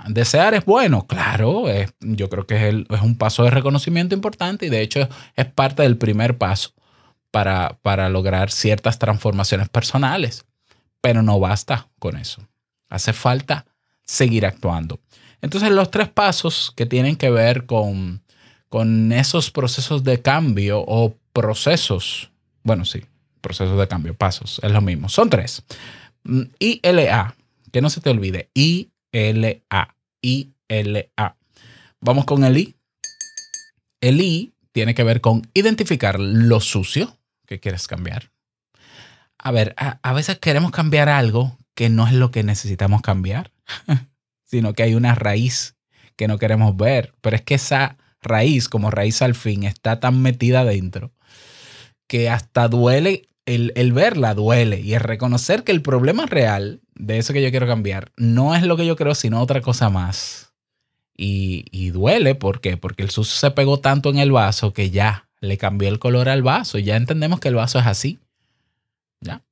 Desear 0.09 0.54
es 0.54 0.64
bueno, 0.64 1.07
claro, 1.07 1.64
yo 2.00 2.31
creo 2.31 2.47
que 2.47 2.57
es, 2.57 2.62
el- 2.62 2.87
es 2.88 3.02
un 3.02 3.19
paso 3.19 3.45
de 3.45 3.50
reconocimiento 3.50 4.14
importante 4.14 4.64
y 4.66 4.71
de 4.71 4.81
hecho 4.81 5.07
es 5.37 5.45
parte 5.47 5.83
del 5.83 5.99
primer 5.99 6.38
paso 6.38 6.71
para, 7.31 7.78
para 7.83 8.09
lograr 8.09 8.50
ciertas 8.50 8.99
transformaciones 8.99 9.69
personales, 9.69 10.47
pero 11.02 11.23
no 11.23 11.38
basta 11.38 11.88
con 11.99 12.16
eso. 12.16 12.49
Hace 12.88 13.12
falta 13.12 13.66
seguir 14.07 14.47
actuando. 14.47 15.00
Entonces 15.43 15.71
los 15.71 15.90
tres 15.90 16.09
pasos 16.09 16.73
que 16.75 16.87
tienen 16.87 17.16
que 17.16 17.31
ver 17.31 17.66
con, 17.66 18.23
con 18.71 19.12
esos 19.12 19.50
procesos 19.50 20.02
de 20.02 20.23
cambio 20.23 20.83
o 20.87 21.14
procesos, 21.35 22.31
bueno, 22.62 22.87
sí, 22.87 23.05
procesos 23.43 23.79
de 23.79 23.88
cambio, 23.88 24.14
pasos, 24.14 24.61
es 24.62 24.73
lo 24.73 24.81
mismo, 24.81 25.11
son 25.11 25.29
tres. 25.29 25.62
Mm, 26.23 26.43
ILA, 26.59 27.35
que 27.71 27.83
no 27.83 27.91
se 27.91 28.00
te 28.00 28.09
olvide, 28.09 28.49
ILA, 28.55 29.97
ILA. 30.23 31.37
Vamos 32.00 32.25
con 32.25 32.45
el 32.45 32.57
I. 32.57 32.76
El 34.00 34.21
I 34.21 34.55
tiene 34.73 34.95
que 34.95 35.03
ver 35.03 35.21
con 35.21 35.43
identificar 35.53 36.19
lo 36.19 36.61
sucio 36.61 37.19
que 37.47 37.61
quieres 37.61 37.87
cambiar. 37.88 38.31
A 39.37 39.50
ver, 39.50 39.75
a, 39.76 39.99
a 40.03 40.12
veces 40.14 40.38
queremos 40.38 40.71
cambiar 40.71 41.09
algo 41.09 41.59
que 41.75 41.91
no 41.91 42.07
es 42.07 42.12
lo 42.12 42.31
que 42.31 42.45
necesitamos 42.45 43.03
cambiar, 43.03 43.53
sino 44.45 44.73
que 44.73 44.85
hay 44.85 44.95
una 44.95 45.14
raíz 45.14 45.75
que 46.17 46.29
no 46.29 46.38
queremos 46.38 46.76
ver, 46.76 47.12
pero 47.21 47.35
es 47.35 47.43
que 47.43 47.55
esa 47.55 47.99
raíz, 48.25 48.69
como 48.69 48.90
raíz 48.90 49.23
al 49.23 49.35
fin, 49.35 49.64
está 49.64 50.00
tan 50.00 50.21
metida 50.21 50.61
adentro 50.61 51.12
que 52.07 52.28
hasta 52.28 52.69
duele, 52.69 53.28
el, 53.47 53.73
el 53.76 53.93
verla 53.93 54.35
duele 54.35 54.81
y 54.81 54.95
el 54.95 55.00
reconocer 55.00 55.64
que 55.64 55.73
el 55.73 55.83
problema 55.83 56.26
real 56.26 56.81
de 56.95 57.19
eso 57.19 57.33
que 57.33 57.43
yo 57.43 57.50
quiero 57.50 57.66
cambiar 57.66 58.12
no 58.16 58.54
es 58.54 58.62
lo 58.62 58.76
que 58.76 58.87
yo 58.87 58.97
creo, 58.97 59.14
sino 59.14 59.40
otra 59.40 59.61
cosa 59.61 59.90
más. 59.90 60.52
Y, 61.16 61.66
y 61.71 61.90
duele, 61.90 62.35
¿por 62.35 62.61
qué? 62.61 62.76
Porque 62.76 63.02
el 63.02 63.11
sucio 63.11 63.37
se 63.37 63.50
pegó 63.52 63.78
tanto 63.78 64.11
en 64.11 64.19
el 64.19 64.33
vaso 64.33 64.73
que 64.73 64.90
ya 64.90 65.28
le 65.40 65.59
cambió 65.59 65.88
el 65.88 65.99
color 65.99 66.28
al 66.28 66.43
vaso 66.43 66.78
ya 66.78 66.97
entendemos 66.97 67.38
que 67.38 67.49
el 67.49 67.54
vaso 67.54 67.78
es 67.78 67.87
así. 67.87 68.19
¿Ya? 69.21 69.43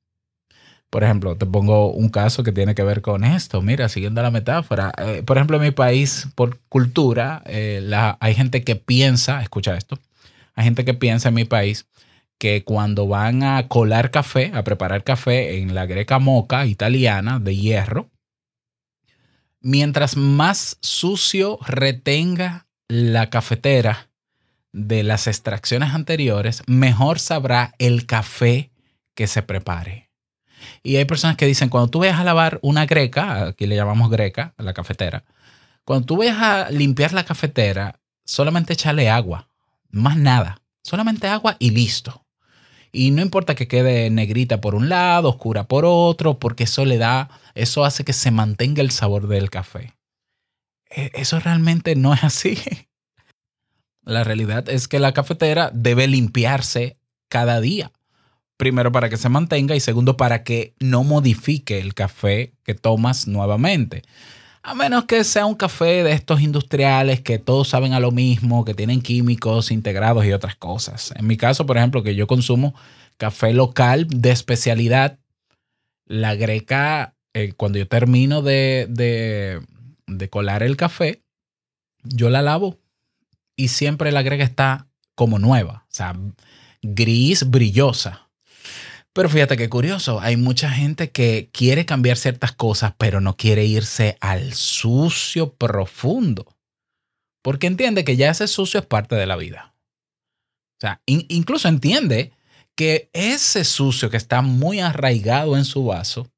Por 0.93 1.03
ejemplo, 1.03 1.35
te 1.35 1.47
pongo 1.47 1.91
un 1.91 2.09
caso 2.09 2.43
que 2.43 2.51
tiene 2.51 2.75
que 2.75 2.83
ver 2.83 3.01
con 3.01 3.23
esto. 3.23 3.63
Mira, 3.63 3.89
siguiendo 3.89 4.21
la 4.21 4.29
metáfora. 4.29 4.93
eh, 4.99 5.23
por 5.25 5.37
ejemplo, 5.37 5.57
en 5.57 5.63
mi 5.63 5.71
país, 5.71 6.27
por 6.35 6.59
cultura, 6.69 7.41
eh, 7.47 7.83
hay 8.19 8.35
gente 8.35 8.63
que 8.63 8.75
piensa, 8.75 9.41
escucha 9.41 9.75
esto, 9.75 9.97
hay 10.53 10.65
gente 10.65 10.85
que 10.85 10.93
piensa 10.93 11.29
en 11.29 11.33
mi 11.33 11.45
país 11.45 11.87
que 12.37 12.63
cuando 12.63 13.07
van 13.07 13.41
a 13.41 13.67
colar 13.69 14.11
café, 14.11 14.51
a 14.53 14.63
preparar 14.63 15.03
café 15.03 15.57
en 15.57 15.73
la 15.73 15.87
greca 15.87 16.19
moca 16.19 16.67
italiana 16.67 17.39
de 17.39 17.55
hierro, 17.55 18.11
mientras 19.61 20.15
más 20.15 20.77
sucio 20.81 21.57
retenga 21.65 22.67
la 22.87 23.31
cafetera 23.31 24.11
de 24.71 25.01
las 25.01 25.25
extracciones 25.25 25.95
anteriores, 25.95 26.61
mejor 26.67 27.17
sabrá 27.17 27.73
el 27.79 28.05
café 28.05 28.69
que 29.15 29.25
se 29.25 29.41
prepare. 29.41 30.12
Y 30.83 30.95
hay 30.97 31.05
personas 31.05 31.37
que 31.37 31.45
dicen, 31.45 31.69
cuando 31.69 31.89
tú 31.89 31.99
vayas 31.99 32.19
a 32.19 32.23
lavar 32.23 32.59
una 32.61 32.85
greca, 32.85 33.47
aquí 33.47 33.65
le 33.67 33.75
llamamos 33.75 34.09
greca, 34.09 34.53
la 34.57 34.73
cafetera, 34.73 35.23
cuando 35.85 36.05
tú 36.05 36.17
vayas 36.17 36.37
a 36.41 36.69
limpiar 36.71 37.13
la 37.13 37.25
cafetera, 37.25 37.99
solamente 38.25 38.73
échale 38.73 39.09
agua, 39.09 39.49
más 39.89 40.17
nada, 40.17 40.61
solamente 40.83 41.27
agua 41.27 41.55
y 41.59 41.71
listo. 41.71 42.25
Y 42.91 43.11
no 43.11 43.21
importa 43.21 43.55
que 43.55 43.67
quede 43.67 44.09
negrita 44.09 44.61
por 44.61 44.75
un 44.75 44.87
lado, 44.87 45.29
oscura 45.29 45.67
por 45.67 45.83
otro, 45.85 46.37
porque 46.39 46.65
eso 46.65 46.85
le 46.85 46.97
da, 46.97 47.29
eso 47.55 47.85
hace 47.85 48.03
que 48.03 48.13
se 48.13 48.31
mantenga 48.31 48.81
el 48.81 48.91
sabor 48.91 49.27
del 49.27 49.49
café. 49.49 49.93
E- 50.89 51.11
Eso 51.15 51.39
realmente 51.39 51.95
no 51.95 52.13
es 52.13 52.23
así. 52.23 52.57
La 54.05 54.23
realidad 54.23 54.67
es 54.69 54.87
que 54.87 54.99
la 54.99 55.13
cafetera 55.13 55.71
debe 55.73 56.07
limpiarse 56.07 56.97
cada 57.29 57.61
día. 57.61 57.91
Primero 58.57 58.91
para 58.91 59.09
que 59.09 59.17
se 59.17 59.29
mantenga 59.29 59.75
y 59.75 59.79
segundo 59.79 60.15
para 60.15 60.43
que 60.43 60.73
no 60.79 61.03
modifique 61.03 61.79
el 61.79 61.93
café 61.93 62.53
que 62.63 62.75
tomas 62.75 63.27
nuevamente. 63.27 64.03
A 64.61 64.75
menos 64.75 65.05
que 65.05 65.23
sea 65.25 65.45
un 65.45 65.55
café 65.55 66.03
de 66.03 66.13
estos 66.13 66.39
industriales 66.41 67.19
que 67.19 67.37
todos 67.37 67.67
saben 67.67 67.93
a 67.93 67.99
lo 67.99 68.11
mismo, 68.11 68.63
que 68.63 68.73
tienen 68.73 69.01
químicos 69.01 69.71
integrados 69.71 70.25
y 70.25 70.31
otras 70.31 70.55
cosas. 70.55 71.13
En 71.17 71.27
mi 71.27 71.35
caso, 71.35 71.65
por 71.65 71.77
ejemplo, 71.77 72.01
que 72.01 72.15
yo 72.15 72.27
consumo 72.27 72.73
café 73.17 73.53
local 73.53 74.07
de 74.07 74.31
especialidad, 74.31 75.19
la 76.05 76.35
greca, 76.35 77.15
eh, 77.33 77.53
cuando 77.57 77.77
yo 77.77 77.87
termino 77.87 78.41
de, 78.41 78.87
de, 78.89 79.61
de 80.07 80.29
colar 80.29 80.63
el 80.63 80.77
café, 80.77 81.21
yo 82.03 82.29
la 82.29 82.41
lavo 82.41 82.79
y 83.55 83.67
siempre 83.69 84.11
la 84.11 84.21
greca 84.21 84.43
está 84.43 84.87
como 85.15 85.39
nueva, 85.39 85.85
o 85.89 85.93
sea, 85.93 86.15
gris, 86.81 87.49
brillosa. 87.49 88.22
Pero 89.15 89.29
fíjate 89.29 89.57
qué 89.57 89.69
curioso, 89.69 90.19
hay 90.19 90.37
mucha 90.37 90.71
gente 90.71 91.11
que 91.11 91.49
quiere 91.53 91.85
cambiar 91.85 92.17
ciertas 92.17 92.51
cosas, 92.51 92.95
pero 92.97 93.21
no 93.21 93.37
quiere 93.37 93.63
irse 93.65 94.17
al 94.21 94.53
sucio 94.53 95.53
profundo, 95.53 96.47
porque 97.43 97.67
entiende 97.67 98.03
que 98.03 98.15
ya 98.15 98.31
ese 98.31 98.47
sucio 98.47 98.79
es 98.79 98.85
parte 98.87 99.15
de 99.15 99.27
la 99.27 99.35
vida. 99.35 99.75
O 100.77 100.81
sea, 100.81 101.01
in- 101.05 101.27
incluso 101.29 101.67
entiende 101.67 102.31
que 102.75 103.11
ese 103.13 103.65
sucio 103.65 104.09
que 104.09 104.17
está 104.17 104.41
muy 104.41 104.79
arraigado 104.79 105.55
en 105.57 105.65
su 105.65 105.85
vaso 105.85 106.31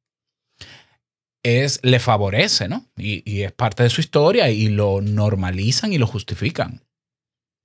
es, 1.46 1.79
le 1.82 2.00
favorece, 2.00 2.67
¿no? 2.67 2.86
Y, 2.98 3.24
y 3.32 3.44
es 3.44 3.53
parte 3.53 3.84
de 3.84 3.89
su 3.89 4.01
historia 4.01 4.50
y 4.50 4.67
lo 4.67 5.00
normalizan 5.00 5.94
y 5.94 5.98
lo 5.98 6.08
justifican. 6.08 6.82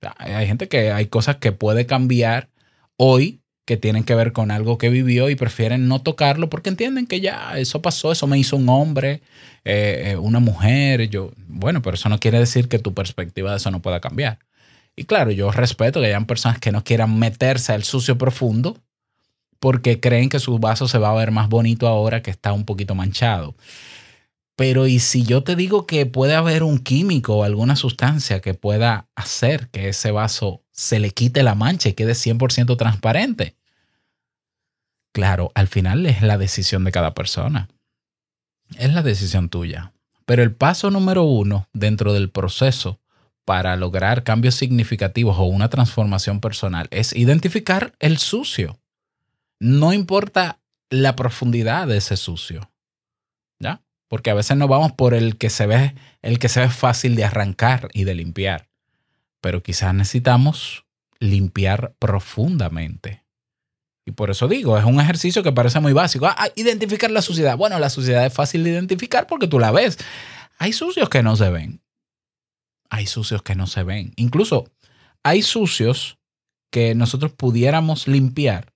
O 0.01 0.07
sea, 0.07 0.15
hay 0.17 0.47
gente 0.47 0.69
que 0.69 0.91
hay 0.91 1.07
cosas 1.07 1.37
que 1.37 1.51
puede 1.51 1.85
cambiar 1.85 2.49
hoy 2.97 3.40
que 3.65 3.77
tienen 3.77 4.03
que 4.03 4.15
ver 4.15 4.33
con 4.33 4.51
algo 4.51 4.77
que 4.77 4.89
vivió 4.89 5.29
y 5.29 5.35
prefieren 5.35 5.87
no 5.87 6.01
tocarlo 6.01 6.49
porque 6.49 6.69
entienden 6.69 7.07
que 7.07 7.21
ya 7.21 7.57
eso 7.57 7.81
pasó, 7.81 8.11
eso 8.11 8.27
me 8.27 8.39
hizo 8.39 8.57
un 8.57 8.69
hombre, 8.69 9.21
eh, 9.63 10.11
eh, 10.11 10.15
una 10.17 10.39
mujer. 10.39 11.09
Yo, 11.09 11.31
bueno, 11.47 11.81
pero 11.81 11.95
eso 11.95 12.09
no 12.09 12.19
quiere 12.19 12.39
decir 12.39 12.67
que 12.67 12.79
tu 12.79 12.93
perspectiva 12.93 13.51
de 13.51 13.57
eso 13.57 13.71
no 13.71 13.81
pueda 13.81 14.01
cambiar. 14.01 14.39
Y 14.95 15.05
claro, 15.05 15.31
yo 15.31 15.51
respeto 15.51 16.01
que 16.01 16.07
hayan 16.07 16.25
personas 16.25 16.59
que 16.59 16.71
no 16.71 16.83
quieran 16.83 17.17
meterse 17.17 17.73
al 17.73 17.83
sucio 17.83 18.17
profundo 18.17 18.77
porque 19.59 19.99
creen 19.99 20.29
que 20.29 20.39
su 20.39 20.57
vaso 20.57 20.87
se 20.87 20.97
va 20.97 21.11
a 21.11 21.15
ver 21.15 21.31
más 21.31 21.47
bonito 21.47 21.87
ahora 21.87 22.23
que 22.23 22.31
está 22.31 22.51
un 22.51 22.65
poquito 22.65 22.95
manchado. 22.95 23.55
Pero 24.55 24.87
¿y 24.87 24.99
si 24.99 25.23
yo 25.23 25.43
te 25.43 25.55
digo 25.55 25.85
que 25.87 26.05
puede 26.05 26.35
haber 26.35 26.63
un 26.63 26.79
químico 26.79 27.37
o 27.37 27.43
alguna 27.43 27.75
sustancia 27.75 28.41
que 28.41 28.53
pueda 28.53 29.07
hacer 29.15 29.69
que 29.69 29.89
ese 29.89 30.11
vaso 30.11 30.63
se 30.81 30.97
le 30.97 31.11
quite 31.11 31.43
la 31.43 31.53
mancha 31.53 31.89
y 31.89 31.93
quede 31.93 32.13
100% 32.13 32.75
transparente? 32.75 33.55
Claro, 35.13 35.51
al 35.53 35.67
final 35.67 36.07
es 36.07 36.23
la 36.23 36.39
decisión 36.39 36.83
de 36.83 36.91
cada 36.91 37.13
persona. 37.13 37.69
Es 38.79 38.91
la 38.91 39.03
decisión 39.03 39.49
tuya. 39.49 39.93
Pero 40.25 40.41
el 40.41 40.55
paso 40.55 40.89
número 40.89 41.23
uno 41.23 41.67
dentro 41.71 42.13
del 42.13 42.31
proceso 42.31 42.99
para 43.45 43.75
lograr 43.75 44.23
cambios 44.23 44.55
significativos 44.55 45.37
o 45.37 45.43
una 45.43 45.69
transformación 45.69 46.39
personal 46.39 46.87
es 46.89 47.15
identificar 47.15 47.93
el 47.99 48.17
sucio. 48.17 48.79
No 49.59 49.93
importa 49.93 50.61
la 50.89 51.15
profundidad 51.15 51.85
de 51.85 51.97
ese 51.97 52.17
sucio. 52.17 52.71
¿Ya? 53.59 53.83
Porque 54.07 54.31
a 54.31 54.35
veces 54.35 54.57
no 54.57 54.67
vamos 54.67 54.93
por 54.93 55.13
el 55.13 55.37
que 55.37 55.51
se 55.51 55.67
ve, 55.67 55.93
el 56.23 56.39
que 56.39 56.49
se 56.49 56.61
ve 56.61 56.69
fácil 56.69 57.15
de 57.15 57.25
arrancar 57.25 57.89
y 57.93 58.05
de 58.05 58.15
limpiar. 58.15 58.70
Pero 59.41 59.61
quizás 59.63 59.93
necesitamos 59.93 60.85
limpiar 61.19 61.93
profundamente. 61.99 63.23
Y 64.05 64.11
por 64.11 64.31
eso 64.31 64.47
digo, 64.47 64.77
es 64.77 64.85
un 64.85 64.99
ejercicio 64.99 65.43
que 65.43 65.51
parece 65.51 65.79
muy 65.79 65.93
básico. 65.93 66.25
Ah, 66.27 66.49
identificar 66.55 67.11
la 67.11 67.21
suciedad. 67.21 67.57
Bueno, 67.57 67.77
la 67.79 67.89
suciedad 67.89 68.25
es 68.25 68.33
fácil 68.33 68.63
de 68.63 68.71
identificar 68.71 69.27
porque 69.27 69.47
tú 69.47 69.59
la 69.59 69.71
ves. 69.71 69.97
Hay 70.57 70.73
sucios 70.73 71.09
que 71.09 71.23
no 71.23 71.35
se 71.35 71.49
ven. 71.49 71.81
Hay 72.89 73.07
sucios 73.07 73.41
que 73.41 73.55
no 73.55 73.67
se 73.67 73.83
ven. 73.83 74.13
Incluso 74.15 74.71
hay 75.23 75.43
sucios 75.43 76.17
que 76.71 76.95
nosotros 76.95 77.31
pudiéramos 77.31 78.07
limpiar 78.07 78.73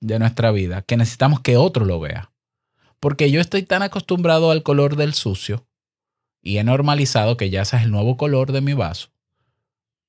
de 0.00 0.18
nuestra 0.18 0.50
vida 0.50 0.82
que 0.82 0.96
necesitamos 0.96 1.40
que 1.40 1.56
otro 1.56 1.84
lo 1.84 2.00
vea. 2.00 2.32
Porque 3.00 3.30
yo 3.30 3.40
estoy 3.40 3.64
tan 3.64 3.82
acostumbrado 3.82 4.50
al 4.50 4.62
color 4.62 4.96
del 4.96 5.14
sucio 5.14 5.66
y 6.42 6.58
he 6.58 6.64
normalizado 6.64 7.36
que 7.36 7.50
ya 7.50 7.62
ese 7.62 7.76
es 7.76 7.82
el 7.82 7.90
nuevo 7.90 8.16
color 8.16 8.52
de 8.52 8.60
mi 8.60 8.72
vaso. 8.72 9.13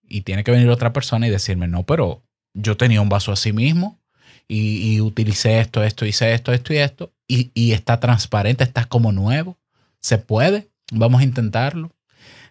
Y 0.07 0.21
tiene 0.21 0.43
que 0.43 0.51
venir 0.51 0.69
otra 0.69 0.93
persona 0.93 1.27
y 1.27 1.31
decirme, 1.31 1.67
no, 1.67 1.83
pero 1.83 2.23
yo 2.53 2.77
tenía 2.77 3.01
un 3.01 3.09
vaso 3.09 3.31
así 3.31 3.53
mismo 3.53 3.99
y, 4.47 4.95
y 4.95 5.01
utilicé 5.01 5.59
esto, 5.59 5.83
esto, 5.83 6.05
hice 6.05 6.33
esto, 6.33 6.53
esto 6.53 6.73
y 6.73 6.77
esto. 6.77 7.13
Y, 7.27 7.51
y 7.53 7.71
está 7.71 7.99
transparente, 7.99 8.63
está 8.63 8.85
como 8.85 9.11
nuevo. 9.11 9.57
Se 9.99 10.17
puede, 10.17 10.69
vamos 10.91 11.21
a 11.21 11.23
intentarlo. 11.23 11.91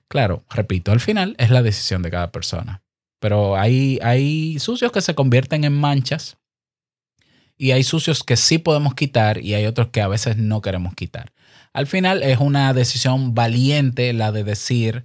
Claro, 0.08 0.44
repito, 0.50 0.92
al 0.92 1.00
final 1.00 1.34
es 1.38 1.50
la 1.50 1.62
decisión 1.62 2.02
de 2.02 2.10
cada 2.10 2.30
persona. 2.32 2.82
Pero 3.20 3.56
hay, 3.56 3.98
hay 4.02 4.58
sucios 4.58 4.92
que 4.92 5.00
se 5.00 5.14
convierten 5.14 5.64
en 5.64 5.72
manchas 5.72 6.36
y 7.56 7.70
hay 7.70 7.84
sucios 7.84 8.22
que 8.22 8.36
sí 8.36 8.58
podemos 8.58 8.94
quitar 8.94 9.38
y 9.38 9.54
hay 9.54 9.66
otros 9.66 9.88
que 9.88 10.02
a 10.02 10.08
veces 10.08 10.36
no 10.36 10.60
queremos 10.60 10.94
quitar. 10.94 11.32
Al 11.72 11.86
final 11.86 12.22
es 12.22 12.38
una 12.38 12.72
decisión 12.74 13.34
valiente 13.34 14.12
la 14.12 14.30
de 14.32 14.44
decir, 14.44 15.04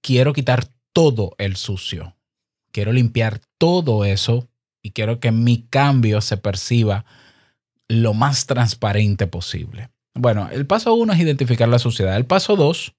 quiero 0.00 0.32
quitar 0.32 0.66
todo 0.94 1.34
el 1.36 1.56
sucio, 1.56 2.16
quiero 2.72 2.92
limpiar 2.92 3.42
todo 3.58 4.06
eso 4.06 4.48
y 4.82 4.92
quiero 4.92 5.20
que 5.20 5.32
mi 5.32 5.66
cambio 5.68 6.22
se 6.22 6.38
perciba 6.38 7.04
lo 7.88 8.14
más 8.14 8.46
transparente 8.46 9.26
posible. 9.26 9.90
Bueno, 10.14 10.48
el 10.50 10.66
paso 10.66 10.94
uno 10.94 11.12
es 11.12 11.20
identificar 11.20 11.68
la 11.68 11.78
suciedad. 11.78 12.16
El 12.16 12.24
paso 12.24 12.56
dos, 12.56 12.94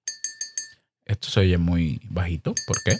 esto 1.05 1.29
se 1.29 1.39
oye 1.39 1.57
muy 1.57 1.99
bajito, 2.09 2.53
¿por 2.67 2.77
qué? 2.83 2.97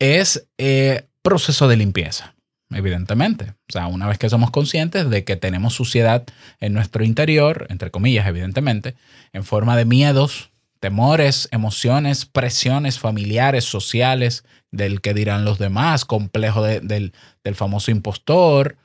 Es 0.00 0.48
eh, 0.58 1.06
proceso 1.22 1.68
de 1.68 1.76
limpieza 1.76 2.34
evidentemente. 2.74 3.50
O 3.68 3.72
sea, 3.72 3.86
una 3.86 4.06
vez 4.06 4.18
que 4.18 4.28
somos 4.28 4.50
conscientes 4.50 5.08
de 5.10 5.24
que 5.24 5.36
tenemos 5.36 5.74
suciedad 5.74 6.24
en 6.60 6.72
nuestro 6.72 7.04
interior, 7.04 7.66
entre 7.70 7.90
comillas, 7.90 8.26
evidentemente, 8.26 8.94
en 9.32 9.44
forma 9.44 9.76
de 9.76 9.84
miedos, 9.84 10.51
temores, 10.82 11.48
emociones, 11.52 12.26
presiones 12.26 12.98
familiares, 12.98 13.62
sociales, 13.64 14.44
del 14.72 15.00
que 15.00 15.14
dirán 15.14 15.44
los 15.44 15.60
demás, 15.60 16.04
complejo 16.04 16.60
de- 16.60 16.80
del, 16.80 17.12
del 17.44 17.54
famoso 17.54 17.92
impostor, 17.92 18.76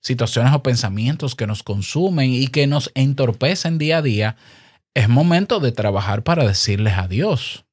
situaciones 0.00 0.54
o 0.54 0.62
pensamientos 0.62 1.34
que 1.34 1.46
nos 1.46 1.62
consumen 1.62 2.32
y 2.32 2.46
que 2.46 2.66
nos 2.66 2.90
entorpecen 2.94 3.76
día 3.76 3.98
a 3.98 4.02
día, 4.02 4.36
es 4.94 5.10
momento 5.10 5.60
de 5.60 5.72
trabajar 5.72 6.22
para 6.22 6.46
decirles 6.46 6.94
adiós. 6.94 7.66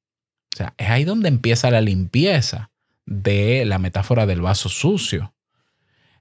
O 0.52 0.56
sea, 0.58 0.74
es 0.76 0.90
ahí 0.90 1.04
donde 1.04 1.28
empieza 1.30 1.70
la 1.70 1.80
limpieza 1.80 2.70
de 3.06 3.64
la 3.64 3.78
metáfora 3.78 4.26
del 4.26 4.42
vaso 4.42 4.68
sucio. 4.68 5.32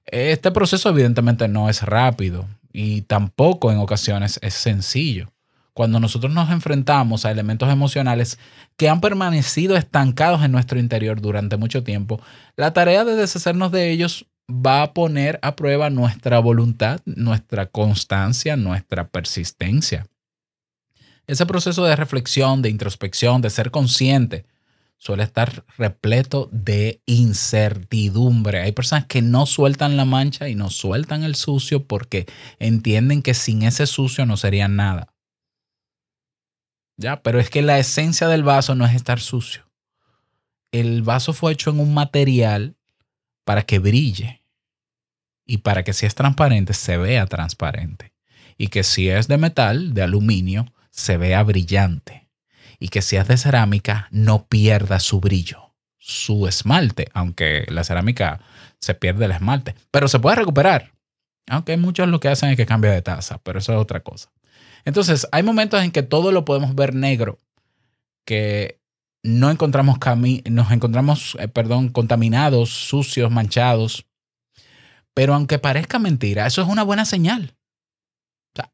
Este 0.06 0.50
proceso 0.52 0.88
evidentemente 0.88 1.50
no 1.50 1.68
es 1.68 1.82
rápido 1.82 2.48
y 2.72 3.02
tampoco 3.02 3.70
en 3.70 3.80
ocasiones 3.80 4.40
es 4.42 4.54
sencillo. 4.54 5.33
Cuando 5.74 6.00
nosotros 6.00 6.32
nos 6.32 6.52
enfrentamos 6.52 7.26
a 7.26 7.32
elementos 7.32 7.70
emocionales 7.70 8.38
que 8.78 8.90
han 8.90 9.02
permanecido 9.02 9.76
estancados 9.76 10.44
en 10.44 10.52
nuestro 10.52 10.80
interior 10.80 11.20
durante 11.20 11.58
mucho 11.58 11.84
tiempo, 11.84 12.22
la 12.56 12.74
tarea 12.74 13.04
de 13.06 13.16
deshacernos 13.16 13.72
de 13.72 13.90
ellos 13.90 14.28
va 14.50 14.84
a 14.84 14.94
poner 14.94 15.40
a 15.42 15.56
prueba 15.56 15.90
nuestra 15.90 16.40
voluntad, 16.40 17.00
nuestra 17.06 17.66
constancia, 17.66 18.56
nuestra 18.56 19.08
persistencia. 19.08 20.06
Ese 21.26 21.46
proceso 21.46 21.86
de 21.86 21.96
reflexión, 21.96 22.62
de 22.62 22.70
introspección, 22.70 23.42
de 23.42 23.50
ser 23.50 23.72
consciente, 23.72 24.46
suele 24.98 25.24
estar 25.24 25.66
repleto 25.78 26.50
de 26.52 27.02
incertidumbre. 27.06 28.62
Hay 28.62 28.74
personas 28.74 29.06
que 29.06 29.22
no 29.22 29.46
sueltan 29.46 29.98
la 29.98 30.06
mancha 30.06 30.50
y 30.50 30.56
no 30.56 30.70
sueltan 30.70 31.24
el 31.24 31.36
sucio 31.36 31.86
porque 31.88 32.26
entienden 32.60 33.22
que 33.22 33.34
sin 33.34 33.64
ese 33.64 33.88
sucio 33.88 34.26
no 34.26 34.38
serían 34.38 34.76
nada. 34.76 35.13
Ya, 36.98 37.22
pero 37.22 37.40
es 37.40 37.50
que 37.50 37.62
la 37.62 37.80
esencia 37.80 38.28
del 38.28 38.44
vaso 38.44 38.76
no 38.76 38.86
es 38.86 38.94
estar 38.94 39.20
sucio. 39.20 39.70
El 40.72 41.02
vaso 41.02 41.34
fue 41.34 41.54
hecho 41.54 41.70
en 41.70 41.80
un 41.80 41.94
material 41.94 42.76
para 43.44 43.64
que 43.64 43.80
brille 43.80 44.44
y 45.46 45.58
para 45.58 45.84
que 45.84 45.94
si 45.94 46.06
es 46.06 46.16
transparente 46.16 46.74
se 46.74 46.98
vea 46.98 47.26
transparente 47.26 48.14
y 48.58 48.68
que 48.68 48.84
si 48.84 49.10
es 49.10 49.28
de 49.28 49.38
metal, 49.38 49.94
de 49.94 50.04
aluminio, 50.04 50.66
se 50.90 51.18
vea 51.18 51.44
brillante 51.44 52.30
y 52.80 52.90
que 52.90 53.02
si 53.02 53.16
es 53.16 53.28
de 53.28 53.38
cerámica 53.38 54.08
no 54.12 54.46
pierda 54.46 55.00
su 55.00 55.20
brillo, 55.20 55.74
su 55.98 56.48
esmalte, 56.48 57.08
aunque 57.14 57.66
la 57.70 57.84
cerámica 57.84 58.42
se 58.80 58.94
pierde 58.94 59.26
el 59.26 59.32
esmalte, 59.32 59.76
pero 59.92 60.08
se 60.08 60.20
puede 60.20 60.38
recuperar. 60.38 60.92
Aunque 61.48 61.76
muchos 61.78 62.08
lo 62.08 62.20
que 62.20 62.30
hacen 62.30 62.50
es 62.50 62.58
que 62.58 62.66
cambia 62.66 62.92
de 62.92 63.02
taza, 63.02 63.38
pero 63.40 63.60
eso 63.60 63.74
es 63.74 63.80
otra 63.80 64.02
cosa. 64.02 64.32
Entonces, 64.86 65.28
hay 65.32 65.44
momentos 65.44 65.82
en 65.84 65.92
que 65.92 66.04
todo 66.04 66.32
lo 66.32 66.46
podemos 66.46 66.76
ver 66.76 66.94
negro, 66.94 67.40
que 68.26 68.80
no 69.24 69.50
encontramos 69.50 69.98
cami 70.00 70.44
nos 70.50 70.72
encontramos, 70.72 71.38
eh, 71.40 71.48
perdón, 71.48 71.90
contaminados, 71.90 72.70
sucios, 72.70 73.32
manchados. 73.32 74.06
Pero 75.14 75.34
aunque 75.34 75.60
parezca 75.60 76.00
mentira, 76.00 76.46
eso 76.46 76.62
es 76.62 76.68
una 76.68 76.84
buena 76.84 77.06
señal. 77.06 77.56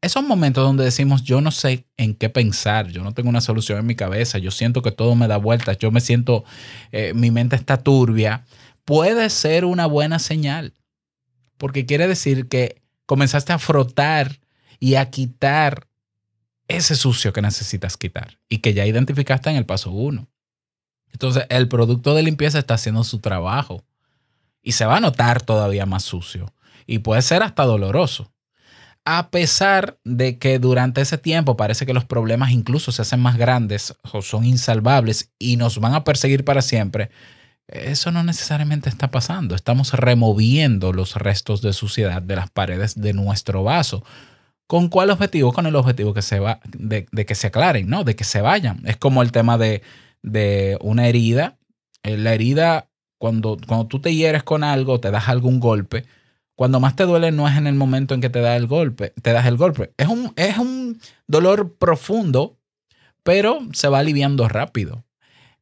Esos 0.02 0.22
momentos 0.24 0.62
donde 0.62 0.84
decimos, 0.84 1.22
yo 1.22 1.40
no 1.40 1.50
sé 1.50 1.86
en 1.96 2.14
qué 2.14 2.28
pensar, 2.28 2.88
yo 2.88 3.02
no 3.02 3.14
tengo 3.14 3.30
una 3.30 3.40
solución 3.40 3.78
en 3.78 3.86
mi 3.86 3.94
cabeza, 3.94 4.36
yo 4.38 4.50
siento 4.50 4.82
que 4.82 4.92
todo 4.92 5.14
me 5.14 5.26
da 5.26 5.38
vueltas, 5.38 5.78
yo 5.78 5.90
me 5.90 6.02
siento, 6.02 6.44
eh, 6.92 7.14
mi 7.14 7.30
mente 7.30 7.56
está 7.56 7.78
turbia, 7.78 8.44
puede 8.84 9.30
ser 9.30 9.64
una 9.64 9.86
buena 9.86 10.18
señal. 10.18 10.74
Porque 11.56 11.86
quiere 11.86 12.08
decir 12.08 12.48
que 12.48 12.82
comenzaste 13.06 13.52
a 13.52 13.58
frotar 13.58 14.40
y 14.78 14.96
a 14.96 15.10
quitar 15.10 15.86
ese 16.76 16.96
sucio 16.96 17.32
que 17.32 17.42
necesitas 17.42 17.96
quitar 17.96 18.38
y 18.48 18.58
que 18.58 18.74
ya 18.74 18.86
identificaste 18.86 19.50
en 19.50 19.56
el 19.56 19.66
paso 19.66 19.90
uno. 19.90 20.28
Entonces, 21.12 21.44
el 21.48 21.68
producto 21.68 22.14
de 22.14 22.22
limpieza 22.22 22.58
está 22.58 22.74
haciendo 22.74 23.04
su 23.04 23.18
trabajo 23.18 23.84
y 24.62 24.72
se 24.72 24.84
va 24.84 24.98
a 24.98 25.00
notar 25.00 25.42
todavía 25.42 25.86
más 25.86 26.04
sucio 26.04 26.52
y 26.86 27.00
puede 27.00 27.22
ser 27.22 27.42
hasta 27.42 27.64
doloroso. 27.64 28.32
A 29.04 29.30
pesar 29.30 29.98
de 30.04 30.38
que 30.38 30.58
durante 30.58 31.00
ese 31.00 31.18
tiempo 31.18 31.56
parece 31.56 31.86
que 31.86 31.94
los 31.94 32.04
problemas 32.04 32.50
incluso 32.50 32.92
se 32.92 33.02
hacen 33.02 33.20
más 33.20 33.36
grandes 33.36 33.94
o 34.12 34.22
son 34.22 34.44
insalvables 34.44 35.32
y 35.38 35.56
nos 35.56 35.78
van 35.78 35.94
a 35.94 36.04
perseguir 36.04 36.44
para 36.44 36.62
siempre, 36.62 37.10
eso 37.66 38.10
no 38.10 38.22
necesariamente 38.22 38.88
está 38.88 39.10
pasando. 39.10 39.54
Estamos 39.54 39.92
removiendo 39.94 40.92
los 40.92 41.14
restos 41.14 41.62
de 41.62 41.72
suciedad 41.72 42.20
de 42.20 42.36
las 42.36 42.50
paredes 42.50 43.00
de 43.00 43.12
nuestro 43.12 43.62
vaso. 43.62 44.04
¿Con 44.70 44.88
cuál 44.88 45.10
objetivo? 45.10 45.52
Con 45.52 45.66
el 45.66 45.74
objetivo 45.74 46.14
que 46.14 46.22
se 46.22 46.38
va, 46.38 46.60
de, 46.64 47.04
que 47.04 47.34
se 47.34 47.48
aclaren, 47.48 47.88
¿no? 47.88 48.04
De 48.04 48.14
que 48.14 48.22
se 48.22 48.40
vayan. 48.40 48.82
Es 48.86 48.96
como 48.96 49.20
el 49.22 49.32
tema 49.32 49.58
de, 49.58 49.82
de 50.22 50.78
una 50.80 51.08
herida. 51.08 51.58
Eh, 52.04 52.16
La 52.16 52.34
herida, 52.34 52.88
cuando, 53.18 53.56
cuando 53.66 53.88
tú 53.88 54.00
te 54.00 54.14
hieres 54.14 54.44
con 54.44 54.62
algo, 54.62 55.00
te 55.00 55.10
das 55.10 55.28
algún 55.28 55.58
golpe, 55.58 56.04
cuando 56.54 56.78
más 56.78 56.94
te 56.94 57.02
duele 57.02 57.32
no 57.32 57.48
es 57.48 57.56
en 57.56 57.66
el 57.66 57.74
momento 57.74 58.14
en 58.14 58.20
que 58.20 58.30
te 58.30 58.40
da 58.40 58.54
el 58.54 58.68
golpe, 58.68 59.12
te 59.20 59.32
das 59.32 59.46
el 59.46 59.56
golpe. 59.56 59.92
Es 59.96 60.06
un, 60.06 60.32
es 60.36 60.56
un 60.56 61.00
dolor 61.26 61.74
profundo, 61.76 62.56
pero 63.24 63.58
se 63.72 63.88
va 63.88 63.98
aliviando 63.98 64.48
rápido. 64.48 65.04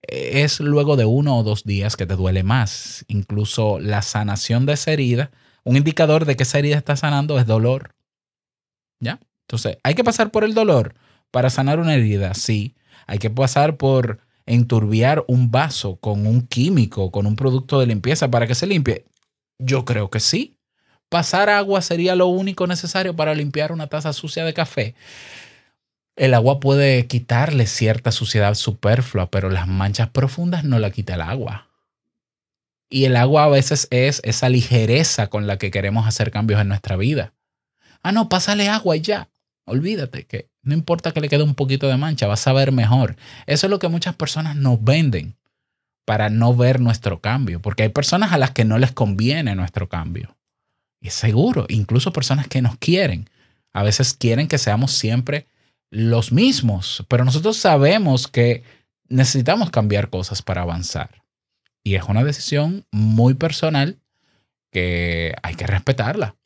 Es 0.03 0.61
luego 0.61 0.97
de 0.97 1.07
uno 1.07 1.39
o 1.39 1.45
dos 1.45 1.65
días 1.65 1.97
que 1.97 2.05
te 2.05 2.15
duele 2.15 2.43
más. 2.43 3.07
Incluso 3.09 3.81
la 3.81 4.03
sanación 4.03 4.67
de 4.67 4.75
esa 4.75 4.93
herida, 4.93 5.31
un 5.65 5.79
indicador 5.79 6.27
de 6.27 6.37
que 6.37 6.43
esa 6.43 6.59
herida 6.59 6.77
está 6.77 6.95
sanando 6.95 7.39
es 7.39 7.47
dolor. 7.47 7.95
¿Ya? 9.01 9.21
Entonces, 9.43 9.79
¿hay 9.83 9.95
que 9.95 10.05
pasar 10.05 10.31
por 10.31 10.45
el 10.45 10.55
dolor 10.55 10.95
para 11.31 11.51
sanar 11.51 11.81
una 11.81 11.95
herida? 11.95 12.35
Sí. 12.35 12.75
Hay 13.07 13.19
que 13.19 13.31
pasar 13.31 13.77
por 13.77 14.21
enturbiar 14.47 15.25
un 15.29 15.51
vaso 15.51 15.97
con 15.97 16.27
un 16.27 16.43
químico, 16.47 17.11
con 17.11 17.27
un 17.27 17.37
producto 17.37 17.81
de 17.81 17.87
limpieza 17.87 18.31
para 18.31 18.47
que 18.47 18.55
se 18.55 18.67
limpie. 18.67 19.05
Yo 19.59 19.85
creo 19.85 20.11
que 20.11 20.21
sí. 20.21 20.59
Pasar 21.09 21.49
agua 21.49 21.81
sería 21.81 22.15
lo 22.15 22.27
único 22.27 22.67
necesario 22.67 23.17
para 23.17 23.35
limpiar 23.35 23.73
una 23.73 23.87
taza 23.87 24.13
sucia 24.13 24.45
de 24.45 24.55
café. 24.55 24.95
El 26.17 26.35
agua 26.35 26.61
puede 26.61 27.07
quitarle 27.07 27.67
cierta 27.67 28.11
suciedad 28.11 28.55
superflua, 28.55 29.31
pero 29.31 29.51
las 29.51 29.69
manchas 29.69 30.11
profundas 30.11 30.65
no 30.65 30.79
la 30.79 30.91
quita 30.91 31.15
el 31.15 31.23
agua. 31.23 31.69
Y 32.91 33.05
el 33.05 33.17
agua 33.17 33.45
a 33.45 33.49
veces 33.49 33.87
es 33.91 34.21
esa 34.25 34.49
ligereza 34.49 35.29
con 35.29 35.47
la 35.47 35.59
que 35.59 35.71
queremos 35.71 36.07
hacer 36.07 36.31
cambios 36.31 36.61
en 36.61 36.69
nuestra 36.69 36.97
vida. 36.97 37.35
Ah, 38.03 38.13
no, 38.13 38.29
pásale 38.29 38.69
agua 38.69 38.97
y 38.97 39.01
ya. 39.01 39.29
Olvídate 39.65 40.25
que 40.25 40.49
no 40.63 40.75
importa 40.75 41.13
que 41.13 41.21
le 41.21 41.29
quede 41.29 41.43
un 41.43 41.55
poquito 41.55 41.89
de 41.89 41.97
mancha, 41.97 42.27
vas 42.27 42.47
a 42.47 42.53
ver 42.53 42.73
mejor. 42.73 43.17
Eso 43.47 43.67
es 43.67 43.71
lo 43.71 43.79
que 43.79 43.89
muchas 43.89 44.15
personas 44.15 44.57
nos 44.57 44.83
venden 44.83 45.37
para 46.05 46.31
no 46.31 46.55
ver 46.57 46.81
nuestro 46.81 47.21
cambio, 47.21 47.61
porque 47.61 47.83
hay 47.83 47.89
personas 47.91 48.33
a 48.33 48.39
las 48.39 48.53
que 48.53 48.65
no 48.65 48.79
les 48.79 48.93
conviene 48.93 49.55
nuestro 49.55 49.89
cambio. 49.89 50.37
Y 51.01 51.11
seguro, 51.11 51.67
incluso 51.69 52.13
personas 52.13 52.49
que 52.49 52.63
nos 52.63 52.77
quieren, 52.77 53.29
a 53.73 53.83
veces 53.83 54.15
quieren 54.15 54.49
que 54.49 54.59
seamos 54.59 54.93
siempre 54.93 55.47
los 55.91 56.33
mismos, 56.33 57.05
pero 57.09 57.25
nosotros 57.25 57.57
sabemos 57.57 58.27
que 58.27 58.63
necesitamos 59.09 59.71
cambiar 59.71 60.11
cosas 60.11 60.43
para 60.43 60.63
avanzar. 60.63 61.23
Y 61.85 61.95
es 61.95 62.05
una 62.05 62.25
decisión 62.25 62.87
muy 62.91 63.35
personal 63.35 63.99
que 64.71 65.35
hay 65.43 65.55
que 65.55 65.67
respetarla. 65.67 66.38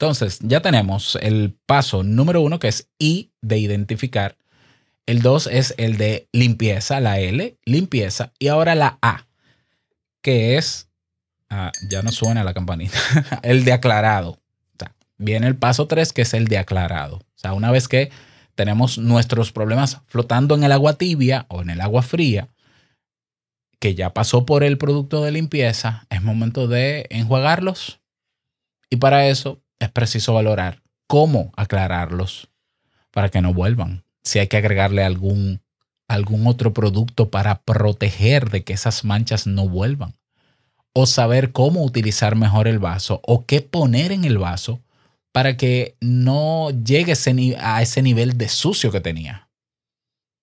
Entonces, 0.00 0.38
ya 0.40 0.62
tenemos 0.62 1.18
el 1.20 1.58
paso 1.66 2.02
número 2.02 2.40
uno, 2.40 2.58
que 2.58 2.68
es 2.68 2.88
I 2.98 3.34
de 3.42 3.58
identificar. 3.58 4.38
El 5.04 5.20
dos 5.20 5.46
es 5.46 5.74
el 5.76 5.98
de 5.98 6.26
limpieza, 6.32 7.00
la 7.00 7.20
L, 7.20 7.58
limpieza. 7.66 8.32
Y 8.38 8.48
ahora 8.48 8.74
la 8.74 8.98
A, 9.02 9.26
que 10.22 10.56
es, 10.56 10.88
ah, 11.50 11.70
ya 11.86 12.00
no 12.00 12.12
suena 12.12 12.44
la 12.44 12.54
campanita, 12.54 12.98
el 13.42 13.66
de 13.66 13.74
aclarado. 13.74 14.40
Viene 15.18 15.46
el 15.46 15.56
paso 15.56 15.86
tres, 15.86 16.14
que 16.14 16.22
es 16.22 16.32
el 16.32 16.48
de 16.48 16.56
aclarado. 16.56 17.16
O 17.16 17.38
sea, 17.38 17.52
una 17.52 17.70
vez 17.70 17.86
que 17.86 18.10
tenemos 18.54 18.96
nuestros 18.96 19.52
problemas 19.52 20.00
flotando 20.06 20.54
en 20.54 20.64
el 20.64 20.72
agua 20.72 20.94
tibia 20.94 21.44
o 21.50 21.60
en 21.60 21.68
el 21.68 21.82
agua 21.82 22.00
fría, 22.00 22.48
que 23.78 23.94
ya 23.94 24.14
pasó 24.14 24.46
por 24.46 24.64
el 24.64 24.78
producto 24.78 25.22
de 25.22 25.32
limpieza, 25.32 26.06
es 26.08 26.22
momento 26.22 26.68
de 26.68 27.06
enjuagarlos. 27.10 28.00
Y 28.88 28.96
para 28.96 29.26
eso 29.26 29.60
es 29.80 29.90
preciso 29.90 30.34
valorar 30.34 30.82
cómo 31.08 31.52
aclararlos 31.56 32.48
para 33.10 33.30
que 33.30 33.40
no 33.40 33.52
vuelvan. 33.52 34.04
Si 34.22 34.38
hay 34.38 34.46
que 34.46 34.58
agregarle 34.58 35.02
algún, 35.02 35.60
algún 36.06 36.46
otro 36.46 36.72
producto 36.72 37.30
para 37.30 37.62
proteger 37.62 38.50
de 38.50 38.62
que 38.62 38.74
esas 38.74 39.04
manchas 39.04 39.48
no 39.48 39.68
vuelvan. 39.68 40.14
O 40.92 41.06
saber 41.06 41.52
cómo 41.52 41.82
utilizar 41.82 42.36
mejor 42.36 42.68
el 42.68 42.78
vaso 42.78 43.20
o 43.24 43.46
qué 43.46 43.60
poner 43.60 44.12
en 44.12 44.24
el 44.24 44.38
vaso 44.38 44.80
para 45.32 45.56
que 45.56 45.96
no 46.00 46.70
llegue 46.70 47.14
a 47.58 47.82
ese 47.82 48.02
nivel 48.02 48.36
de 48.36 48.48
sucio 48.48 48.90
que 48.92 49.00
tenía. 49.00 49.48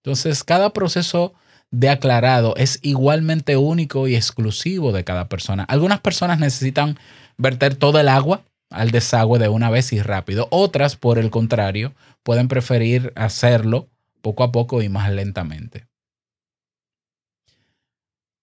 Entonces, 0.04 0.44
cada 0.44 0.72
proceso 0.72 1.34
de 1.70 1.90
aclarado 1.90 2.56
es 2.56 2.80
igualmente 2.82 3.58
único 3.58 4.08
y 4.08 4.16
exclusivo 4.16 4.94
de 4.94 5.04
cada 5.04 5.28
persona. 5.28 5.64
Algunas 5.64 6.00
personas 6.00 6.40
necesitan 6.40 6.98
verter 7.38 7.76
todo 7.76 8.00
el 8.00 8.08
agua 8.08 8.44
al 8.70 8.92
desagüe 8.92 9.40
de 9.40 9.50
una 9.50 9.70
vez 9.70 9.94
y 9.94 10.02
rápido. 10.02 10.48
Otras, 10.52 10.96
por 10.96 11.20
el 11.20 11.30
contrario, 11.30 11.94
pueden 12.24 12.48
preferir 12.48 13.14
hacerlo 13.16 13.90
poco 14.22 14.44
a 14.44 14.52
poco 14.52 14.82
y 14.82 14.90
más 14.90 15.12
lentamente. 15.12 15.88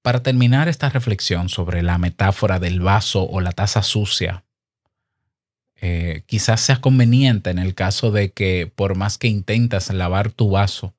Para 0.02 0.22
terminar 0.22 0.68
esta 0.68 0.90
reflexión 0.90 1.48
sobre 1.48 1.82
la 1.82 1.98
metáfora 1.98 2.58
del 2.58 2.80
vaso 2.80 3.24
o 3.24 3.40
la 3.40 3.52
taza 3.52 3.82
sucia, 3.82 4.44
eh, 5.80 6.22
quizás 6.26 6.60
sea 6.60 6.80
conveniente 6.80 7.50
en 7.50 7.58
el 7.58 7.74
caso 7.74 8.10
de 8.10 8.32
que 8.32 8.70
por 8.74 8.96
más 8.96 9.18
que 9.18 9.28
intentas 9.28 9.90
lavar 9.92 10.30
tu 10.30 10.50
vaso, 10.50 10.94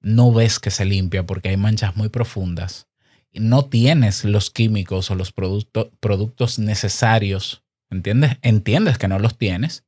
no 0.00 0.32
ves 0.32 0.58
que 0.58 0.70
se 0.70 0.84
limpia 0.84 1.26
porque 1.26 1.50
hay 1.50 1.56
manchas 1.56 1.96
muy 1.96 2.08
profundas. 2.08 2.86
y 3.30 3.40
No 3.40 3.66
tienes 3.66 4.24
los 4.24 4.50
químicos 4.50 5.10
o 5.10 5.14
los 5.14 5.32
producto- 5.32 5.90
productos 6.00 6.58
necesarios, 6.58 7.62
¿entiendes? 7.90 8.36
Entiendes 8.42 8.98
que 8.98 9.08
no 9.08 9.18
los 9.18 9.36
tienes 9.36 9.84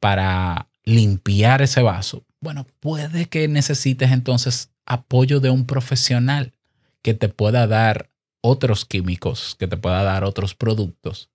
para 0.00 0.68
limpiar 0.84 1.62
ese 1.62 1.82
vaso. 1.82 2.24
Bueno, 2.40 2.66
puede 2.80 3.26
que 3.26 3.48
necesites 3.48 4.12
entonces 4.12 4.70
apoyo 4.86 5.40
de 5.40 5.50
un 5.50 5.66
profesional 5.66 6.54
que 7.02 7.14
te 7.14 7.28
pueda 7.28 7.66
dar 7.66 8.10
otros 8.40 8.84
químicos, 8.84 9.56
que 9.58 9.66
te 9.66 9.76
pueda 9.76 10.02
dar 10.02 10.24
otros 10.24 10.54
productos 10.54 11.30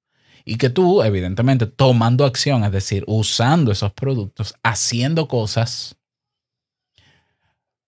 y 0.46 0.58
que 0.58 0.70
tú, 0.70 1.04
evidentemente, 1.04 1.66
tomando 1.66 2.26
acción, 2.26 2.64
es 2.64 2.72
decir, 2.72 3.04
usando 3.08 3.72
esos 3.72 3.94
productos, 3.94 4.56
haciendo 4.64 5.28
cosas, 5.28 5.96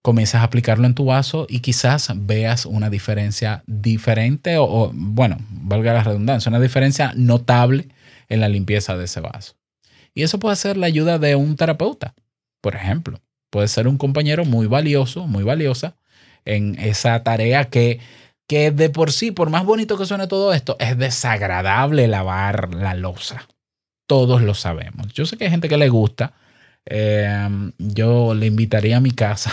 comienzas 0.06 0.42
a 0.42 0.44
aplicarlo 0.44 0.86
en 0.86 0.94
tu 0.94 1.06
vaso 1.06 1.48
y 1.50 1.62
quizás 1.62 2.12
veas 2.16 2.68
una 2.68 2.92
diferencia 2.92 3.64
diferente 3.66 4.60
o, 4.60 4.66
o, 4.66 4.92
bueno, 4.94 5.38
valga 5.50 5.94
la 5.94 6.04
redundancia, 6.04 6.52
una 6.52 6.60
diferencia 6.60 7.12
notable 7.16 7.88
en 8.30 8.40
la 8.40 8.48
limpieza 8.48 8.96
de 8.96 9.06
ese 9.06 9.20
vaso. 9.20 9.56
Y 10.14 10.22
eso 10.22 10.38
puede 10.38 10.58
ser 10.58 10.78
la 10.78 10.86
ayuda 10.86 11.18
de 11.18 11.36
un 11.36 11.56
terapeuta, 11.56 12.14
por 12.62 12.76
ejemplo. 12.76 13.20
Puede 13.50 13.68
ser 13.68 13.88
un 13.88 13.98
compañero 13.98 14.46
muy 14.46 14.68
valioso, 14.68 15.26
muy 15.26 15.44
valiosa 15.44 15.96
en 16.46 16.78
esa 16.78 17.24
tarea 17.24 17.66
que, 17.72 18.00
que 18.48 18.70
de 18.70 18.92
por 18.92 19.12
sí, 19.12 19.32
por 19.32 19.50
más 19.50 19.66
bonito 19.66 19.98
que 19.98 20.06
suene 20.06 20.28
todo 20.28 20.54
esto, 20.54 20.76
es 20.78 21.00
desagradable 21.00 22.08
lavar 22.08 22.76
la 22.76 22.94
losa. 22.94 23.48
Todos 24.06 24.44
lo 24.44 24.54
sabemos. 24.54 25.12
Yo 25.14 25.26
sé 25.26 25.36
que 25.36 25.46
hay 25.46 25.50
gente 25.50 25.68
que 25.68 25.78
le 25.78 25.90
gusta. 25.90 26.34
Eh, 26.86 27.50
yo 27.80 28.36
le 28.36 28.46
invitaría 28.46 28.98
a 28.98 29.02
mi 29.02 29.10
casa. 29.10 29.52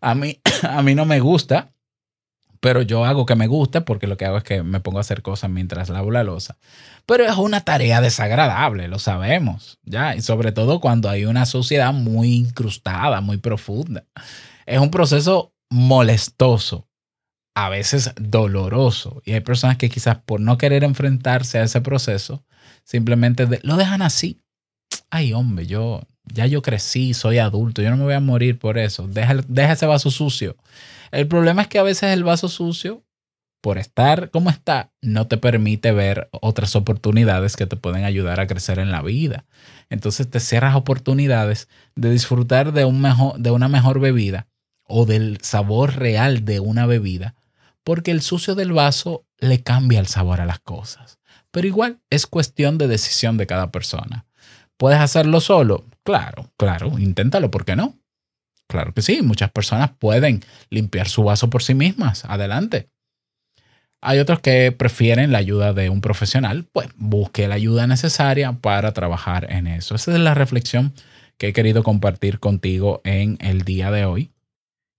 A, 0.00 0.14
mí, 0.14 0.40
a 0.62 0.82
mí 0.82 0.94
no 0.94 1.04
me 1.04 1.20
gusta, 1.20 1.72
pero 2.60 2.82
yo 2.82 3.04
hago 3.04 3.24
que 3.24 3.34
me 3.34 3.46
guste 3.46 3.80
porque 3.80 4.06
lo 4.06 4.16
que 4.16 4.26
hago 4.26 4.36
es 4.36 4.44
que 4.44 4.62
me 4.62 4.80
pongo 4.80 4.98
a 4.98 5.00
hacer 5.00 5.22
cosas 5.22 5.50
mientras 5.50 5.88
lavo 5.88 6.10
la 6.10 6.24
losa. 6.24 6.58
Pero 7.06 7.24
es 7.24 7.36
una 7.36 7.62
tarea 7.62 8.00
desagradable, 8.00 8.86
lo 8.86 8.98
sabemos, 8.98 9.78
¿ya? 9.82 10.14
Y 10.14 10.20
sobre 10.20 10.52
todo 10.52 10.80
cuando 10.80 11.08
hay 11.08 11.24
una 11.24 11.46
suciedad 11.46 11.92
muy 11.94 12.34
incrustada, 12.34 13.22
muy 13.22 13.38
profunda. 13.38 14.04
Es 14.66 14.78
un 14.78 14.90
proceso 14.90 15.54
molestoso, 15.70 16.86
a 17.54 17.70
veces 17.70 18.12
doloroso. 18.16 19.22
Y 19.24 19.32
hay 19.32 19.40
personas 19.40 19.78
que 19.78 19.88
quizás 19.88 20.18
por 20.18 20.40
no 20.40 20.58
querer 20.58 20.84
enfrentarse 20.84 21.58
a 21.58 21.64
ese 21.64 21.80
proceso, 21.80 22.44
simplemente 22.84 23.48
lo 23.62 23.76
dejan 23.76 24.02
así. 24.02 24.42
Ay, 25.08 25.32
hombre, 25.32 25.66
yo 25.66 26.02
ya 26.32 26.46
yo 26.46 26.62
crecí, 26.62 27.14
soy 27.14 27.38
adulto, 27.38 27.82
yo 27.82 27.90
no 27.90 27.96
me 27.96 28.04
voy 28.04 28.14
a 28.14 28.20
morir 28.20 28.58
por 28.58 28.78
eso. 28.78 29.08
Deja, 29.08 29.72
ese 29.72 29.86
vaso 29.86 30.10
sucio. 30.10 30.56
El 31.10 31.26
problema 31.26 31.62
es 31.62 31.68
que 31.68 31.78
a 31.78 31.82
veces 31.82 32.12
el 32.12 32.24
vaso 32.24 32.48
sucio, 32.48 33.04
por 33.60 33.78
estar 33.78 34.30
como 34.30 34.48
está, 34.48 34.92
no 35.02 35.26
te 35.26 35.36
permite 35.36 35.92
ver 35.92 36.28
otras 36.32 36.76
oportunidades 36.76 37.56
que 37.56 37.66
te 37.66 37.76
pueden 37.76 38.04
ayudar 38.04 38.40
a 38.40 38.46
crecer 38.46 38.78
en 38.78 38.90
la 38.90 39.02
vida. 39.02 39.44
Entonces 39.90 40.30
te 40.30 40.40
cierras 40.40 40.76
oportunidades 40.76 41.68
de 41.94 42.10
disfrutar 42.10 42.72
de, 42.72 42.84
un 42.84 43.00
mejor, 43.00 43.38
de 43.38 43.50
una 43.50 43.68
mejor 43.68 44.00
bebida 44.00 44.46
o 44.84 45.04
del 45.04 45.38
sabor 45.42 45.96
real 45.96 46.44
de 46.44 46.60
una 46.60 46.86
bebida, 46.86 47.34
porque 47.84 48.10
el 48.10 48.22
sucio 48.22 48.54
del 48.54 48.72
vaso 48.72 49.24
le 49.38 49.62
cambia 49.62 50.00
el 50.00 50.06
sabor 50.06 50.40
a 50.40 50.46
las 50.46 50.60
cosas. 50.60 51.18
Pero 51.50 51.66
igual 51.66 52.00
es 52.10 52.26
cuestión 52.26 52.78
de 52.78 52.88
decisión 52.88 53.36
de 53.36 53.46
cada 53.46 53.70
persona. 53.70 54.26
¿Puedes 54.76 55.00
hacerlo 55.00 55.40
solo? 55.40 55.84
Claro, 56.04 56.50
claro, 56.56 56.98
inténtalo, 56.98 57.50
¿por 57.50 57.64
qué 57.64 57.76
no? 57.76 57.98
Claro 58.68 58.94
que 58.94 59.02
sí, 59.02 59.20
muchas 59.22 59.50
personas 59.50 59.90
pueden 59.98 60.44
limpiar 60.70 61.08
su 61.08 61.24
vaso 61.24 61.50
por 61.50 61.62
sí 61.62 61.74
mismas. 61.74 62.24
Adelante. 62.24 62.88
Hay 64.02 64.18
otros 64.18 64.40
que 64.40 64.72
prefieren 64.72 65.32
la 65.32 65.38
ayuda 65.38 65.74
de 65.74 65.90
un 65.90 66.00
profesional, 66.00 66.64
pues 66.72 66.88
busque 66.96 67.48
la 67.48 67.56
ayuda 67.56 67.86
necesaria 67.86 68.52
para 68.52 68.92
trabajar 68.92 69.52
en 69.52 69.66
eso. 69.66 69.94
Esa 69.94 70.12
es 70.12 70.20
la 70.20 70.34
reflexión 70.34 70.94
que 71.36 71.48
he 71.48 71.52
querido 71.52 71.82
compartir 71.82 72.38
contigo 72.38 73.02
en 73.04 73.36
el 73.40 73.62
día 73.62 73.90
de 73.90 74.04
hoy. 74.06 74.30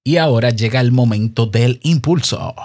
Y 0.04 0.18
ahora 0.18 0.50
llega 0.50 0.82
el 0.82 0.92
momento 0.92 1.46
del 1.46 1.80
impulso. 1.84 2.56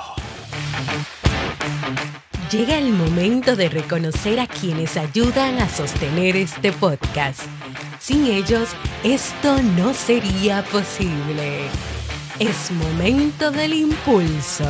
Llega 2.50 2.78
el 2.78 2.92
momento 2.92 3.56
de 3.56 3.68
reconocer 3.68 4.40
a 4.40 4.46
quienes 4.46 4.96
ayudan 4.96 5.58
a 5.58 5.68
sostener 5.68 6.36
este 6.36 6.72
podcast. 6.72 7.42
Sin 7.98 8.26
ellos, 8.26 8.68
esto 9.02 9.60
no 9.76 9.92
sería 9.92 10.62
posible. 10.64 11.68
Es 12.38 12.70
momento 12.70 13.50
del 13.50 13.72
impulso. 13.72 14.66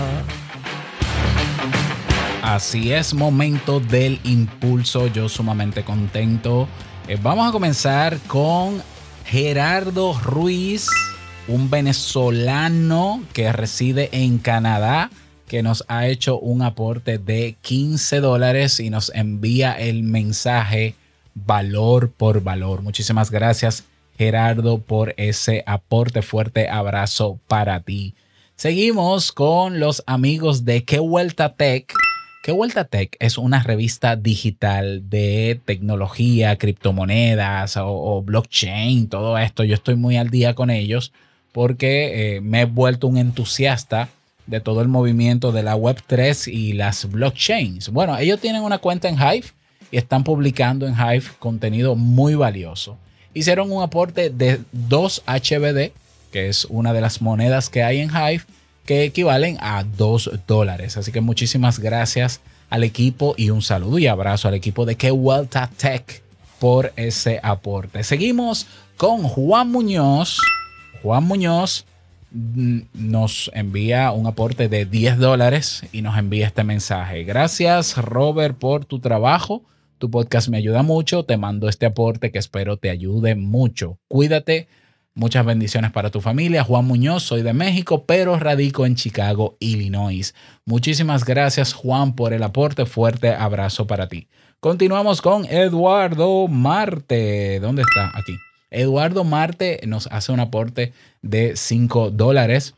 Así 2.42 2.92
es, 2.92 3.12
momento 3.12 3.81
del 3.81 4.21
impulso. 4.25 5.09
Yo 5.09 5.29
sumamente 5.29 5.85
contento. 5.85 6.69
Eh, 7.09 7.19
vamos 7.21 7.49
a 7.49 7.53
comenzar 7.53 8.19
con 8.29 8.83
Gerardo 9.25 10.19
Ruiz, 10.23 10.88
un 11.49 11.69
venezolano 11.69 13.23
que 13.33 13.53
reside 13.53 14.11
en 14.12 14.38
Canadá, 14.38 15.11
que 15.49 15.62
nos 15.62 15.85
ha 15.88 16.07
hecho 16.07 16.38
un 16.38 16.62
aporte 16.62 17.19
de 17.19 17.57
15 17.62 18.21
dólares 18.21 18.79
y 18.81 18.90
nos 18.90 19.11
envía 19.14 19.73
el 19.73 20.05
mensaje 20.05 20.95
valor 21.37 22.11
por 22.11 22.42
valor. 22.42 22.83
Muchísimas 22.83 23.31
gracias, 23.31 23.85
Gerardo, 24.16 24.79
por 24.79 25.14
ese 25.18 25.62
aporte. 25.66 26.22
Fuerte 26.22 26.68
abrazo 26.68 27.38
para 27.46 27.81
ti. 27.81 28.14
Seguimos 28.57 29.33
con 29.33 29.79
los 29.79 30.03
amigos 30.07 30.64
de 30.64 30.85
Qué 30.85 30.99
Vuelta 30.99 31.55
Tech. 31.55 31.92
Qué 32.42 32.53
Vuelta 32.53 32.85
Tech 32.85 33.16
es 33.18 33.38
una 33.38 33.62
revista 33.62 34.16
digital 34.16 35.11
de 35.11 35.61
tecnología, 35.64 36.57
criptomonedas 36.57 37.77
o, 37.77 37.88
o 37.88 38.22
blockchain, 38.22 39.09
todo 39.09 39.37
esto. 39.37 39.62
Yo 39.62 39.75
estoy 39.75 39.96
muy 39.96 40.16
al 40.16 40.31
día 40.31 40.55
con 40.55 40.70
ellos 40.70 41.12
porque 41.53 42.37
eh, 42.37 42.40
me 42.40 42.62
he 42.62 42.64
vuelto 42.64 43.09
un 43.09 43.18
entusiasta 43.18 44.09
de 44.46 44.61
todo 44.61 44.81
el 44.81 44.88
movimiento 44.88 45.53
de 45.53 45.62
la 45.62 45.77
Web3 45.77 46.53
y 46.53 46.72
las 46.72 47.11
blockchains. 47.11 47.88
Bueno, 47.90 48.16
ellos 48.16 48.40
tienen 48.40 48.62
una 48.62 48.79
cuenta 48.79 49.09
en 49.09 49.16
Hive 49.16 49.56
y 49.90 49.96
están 49.96 50.25
publicando 50.25 50.87
en 50.87 50.94
Hive 50.94 51.25
contenido 51.38 51.94
muy 51.94 52.35
valioso. 52.35 52.96
Hicieron 53.35 53.70
un 53.70 53.83
aporte 53.83 54.31
de 54.31 54.61
2 54.72 55.25
HBD, 55.27 55.92
que 56.33 56.49
es 56.49 56.64
una 56.66 56.92
de 56.92 57.01
las 57.01 57.20
monedas 57.20 57.68
que 57.68 57.83
hay 57.83 58.01
en 58.01 58.11
Hive, 58.11 58.44
que 58.87 59.05
equivalen 59.05 59.59
a 59.61 59.85
2 59.85 60.31
dólares. 60.46 60.96
Así 60.96 61.12
que 61.12 61.20
muchísimas 61.20 61.79
gracias 61.79 62.40
al 62.70 62.85
equipo 62.85 63.35
y 63.37 63.51
un 63.51 63.62
saludo 63.62 63.99
y 63.99 64.07
abrazo 64.07 64.49
al 64.49 64.55
equipo 64.55 64.87
de 64.87 64.96
Que 64.96 65.11
Vuelta 65.11 65.70
Tech 65.77 66.22
por 66.59 66.92
ese 66.96 67.40
aporte. 67.42 68.03
Seguimos 68.05 68.66
con 68.96 69.22
Juan 69.22 69.70
Muñoz. 69.70 70.38
Juan 71.03 71.25
Muñoz 71.25 71.85
mm, 72.31 72.81
nos 72.94 73.51
envía 73.55 74.12
un 74.12 74.27
aporte 74.27 74.68
de 74.68 74.87
10 74.87 75.18
dólares 75.18 75.83
y 75.92 76.03
nos 76.03 76.18
envía 76.18 76.46
este 76.46 76.64
mensaje. 76.64 77.25
Gracias 77.25 77.96
Robert 77.96 78.57
por 78.57 78.85
tu 78.85 78.99
trabajo. 78.99 79.62
Tu 79.98 80.11
podcast 80.11 80.48
me 80.48 80.59
ayuda 80.59 80.82
mucho. 80.82 81.24
Te 81.24 81.37
mando 81.37 81.68
este 81.68 81.87
aporte 81.87 82.30
que 82.30 82.38
espero 82.38 82.76
te 82.76 82.90
ayude 82.90 83.35
mucho. 83.35 83.98
Cuídate. 84.09 84.68
Muchas 85.14 85.46
bendiciones 85.46 85.92
para 85.92 86.11
tu 86.11 86.20
familia. 86.20 86.62
Juan 86.62 86.85
Muñoz, 86.85 87.22
soy 87.22 87.40
de 87.40 87.54
México, 87.54 88.04
pero 88.04 88.38
radico 88.38 88.85
en 88.85 88.96
Chicago, 88.96 89.56
Illinois. 89.61 90.35
Muchísimas 90.66 91.24
gracias 91.24 91.72
Juan 91.72 92.14
por 92.14 92.35
el 92.35 92.42
aporte. 92.42 92.85
Fuerte 92.85 93.30
abrazo 93.30 93.87
para 93.87 94.09
ti. 94.09 94.28
Continuamos 94.61 95.22
con 95.22 95.46
Eduardo 95.46 96.48
Marte. 96.48 97.61
¿Dónde 97.61 97.80
está? 97.80 98.11
Aquí. 98.14 98.37
Eduardo 98.70 99.24
Marte 99.24 99.80
nos 99.87 100.06
hace 100.09 100.32
un 100.32 100.40
aporte 100.40 100.92
de 101.22 101.56
5 101.56 102.11
dólares. 102.11 102.74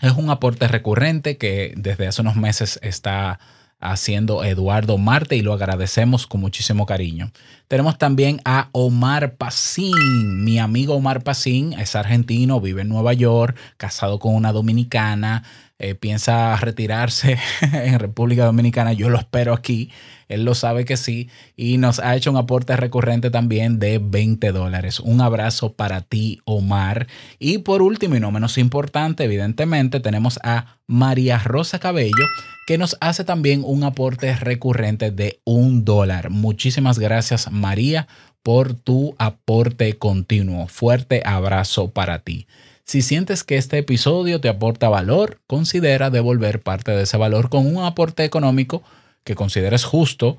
Es 0.00 0.12
un 0.12 0.30
aporte 0.30 0.68
recurrente 0.68 1.36
que 1.36 1.74
desde 1.76 2.06
hace 2.06 2.22
unos 2.22 2.36
meses 2.36 2.78
está 2.82 3.40
haciendo 3.80 4.44
Eduardo 4.44 4.98
Marte 4.98 5.36
y 5.36 5.42
lo 5.42 5.52
agradecemos 5.52 6.26
con 6.26 6.40
muchísimo 6.40 6.86
cariño. 6.86 7.30
Tenemos 7.68 7.98
también 7.98 8.40
a 8.44 8.68
Omar 8.72 9.34
Pacín. 9.34 10.44
Mi 10.44 10.58
amigo 10.58 10.94
Omar 10.94 11.22
Pacín 11.22 11.72
es 11.74 11.96
argentino, 11.96 12.60
vive 12.60 12.82
en 12.82 12.88
Nueva 12.88 13.12
York, 13.12 13.56
casado 13.76 14.18
con 14.18 14.34
una 14.34 14.52
dominicana, 14.52 15.42
eh, 15.78 15.94
piensa 15.94 16.56
retirarse 16.56 17.38
en 17.72 17.98
República 17.98 18.44
Dominicana. 18.44 18.92
Yo 18.92 19.10
lo 19.10 19.18
espero 19.18 19.52
aquí. 19.52 19.90
Él 20.28 20.44
lo 20.44 20.54
sabe 20.54 20.84
que 20.84 20.96
sí. 20.96 21.28
Y 21.54 21.78
nos 21.78 21.98
ha 21.98 22.16
hecho 22.16 22.30
un 22.30 22.36
aporte 22.36 22.76
recurrente 22.76 23.30
también 23.30 23.78
de 23.78 23.98
20 23.98 24.52
dólares. 24.52 25.00
Un 25.00 25.20
abrazo 25.20 25.74
para 25.74 26.00
ti, 26.00 26.40
Omar. 26.44 27.06
Y 27.38 27.58
por 27.58 27.82
último 27.82 28.16
y 28.16 28.20
no 28.20 28.30
menos 28.30 28.58
importante, 28.58 29.24
evidentemente, 29.24 30.00
tenemos 30.00 30.40
a 30.42 30.78
María 30.86 31.38
Rosa 31.38 31.78
Cabello, 31.78 32.24
que 32.66 32.78
nos 32.78 32.98
hace 33.00 33.24
también 33.24 33.62
un 33.64 33.84
aporte 33.84 34.34
recurrente 34.34 35.12
de 35.12 35.40
un 35.44 35.84
dólar. 35.84 36.30
Muchísimas 36.30 36.98
gracias, 36.98 37.50
María, 37.50 38.08
por 38.42 38.74
tu 38.74 39.14
aporte 39.18 39.96
continuo. 39.96 40.66
Fuerte 40.66 41.22
abrazo 41.24 41.92
para 41.92 42.18
ti. 42.18 42.48
Si 42.84 43.02
sientes 43.02 43.44
que 43.44 43.56
este 43.56 43.78
episodio 43.78 44.40
te 44.40 44.48
aporta 44.48 44.88
valor, 44.88 45.40
considera 45.46 46.10
devolver 46.10 46.60
parte 46.60 46.90
de 46.90 47.04
ese 47.04 47.16
valor 47.16 47.50
con 47.50 47.66
un 47.66 47.84
aporte 47.84 48.24
económico 48.24 48.82
que 49.22 49.36
consideres 49.36 49.84
justo 49.84 50.36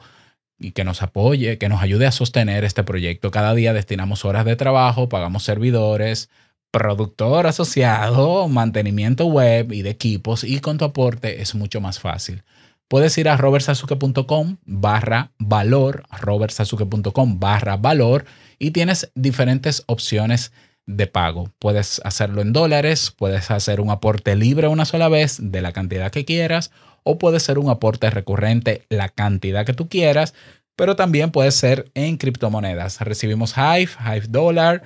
y 0.60 0.72
que 0.72 0.84
nos 0.84 1.02
apoye, 1.02 1.58
que 1.58 1.70
nos 1.70 1.82
ayude 1.82 2.08
a 2.08 2.12
sostener 2.12 2.66
este 2.66 2.84
proyecto. 2.84 3.32
Cada 3.32 3.54
día 3.54 3.72
destinamos 3.72 4.26
horas 4.26 4.44
de 4.44 4.58
trabajo, 4.58 5.08
pagamos 5.08 5.44
servidores, 5.44 6.30
productor 6.72 7.48
asociado, 7.48 8.48
mantenimiento 8.48 9.26
web 9.26 9.72
y 9.72 9.82
de 9.82 9.90
equipos 9.90 10.44
y 10.44 10.60
con 10.60 10.78
tu 10.78 10.86
aporte 10.86 11.42
es 11.42 11.56
mucho 11.56 11.82
más 11.82 12.00
fácil. 12.00 12.44
Puedes 12.88 13.18
ir 13.18 13.28
a 13.28 13.36
robertsazuke.com 13.36 14.58
barra 14.66 15.32
valor, 15.40 16.04
robertsazuke.com 16.22 17.40
barra 17.40 17.76
valor 17.76 18.26
y 18.60 18.72
tienes 18.72 19.12
diferentes 19.14 19.84
opciones 19.88 20.54
de 20.86 21.06
pago. 21.06 21.52
Puedes 21.60 22.02
hacerlo 22.06 22.42
en 22.42 22.54
dólares, 22.54 23.14
puedes 23.16 23.52
hacer 23.52 23.82
un 23.82 23.90
aporte 23.90 24.36
libre 24.36 24.70
una 24.70 24.86
sola 24.86 25.10
vez 25.10 25.38
de 25.42 25.62
la 25.62 25.74
cantidad 25.74 26.12
que 26.12 26.24
quieras 26.24 26.72
o 27.04 27.18
puede 27.18 27.40
ser 27.40 27.60
un 27.60 27.70
aporte 27.70 28.10
recurrente 28.10 28.86
la 28.90 29.10
cantidad 29.10 29.66
que 29.66 29.74
tú 29.74 29.90
quieras, 29.90 30.34
pero 30.78 30.96
también 30.96 31.32
puede 31.32 31.52
ser 31.52 31.92
en 31.94 32.18
criptomonedas. 32.18 33.02
Recibimos 33.02 33.56
Hive, 33.58 33.92
Hive 34.00 34.28
Dollar, 34.30 34.84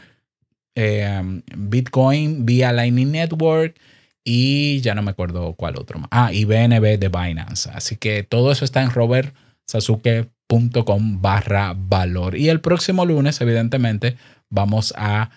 eh, 0.76 1.42
Bitcoin 1.56 2.46
vía 2.46 2.72
Lightning 2.72 3.12
Network 3.12 3.80
y 4.24 4.80
ya 4.82 4.94
no 4.96 5.02
me 5.02 5.12
acuerdo 5.12 5.54
cuál 5.54 5.78
otro 5.78 6.00
más. 6.00 6.08
Ah, 6.12 6.32
y 6.32 6.46
BNB 6.46 6.98
de 7.00 7.10
Binance. 7.10 7.70
Así 7.74 7.98
que 7.98 8.24
todo 8.24 8.52
eso 8.52 8.64
está 8.66 8.84
en 8.84 8.92
robertsasuke.com 8.92 11.22
barra 11.22 11.74
valor. 11.76 12.38
Y 12.38 12.50
el 12.50 12.62
próximo 12.62 13.06
lunes, 13.06 13.42
evidentemente, 13.42 14.18
vamos 14.50 14.94
a 14.98 15.32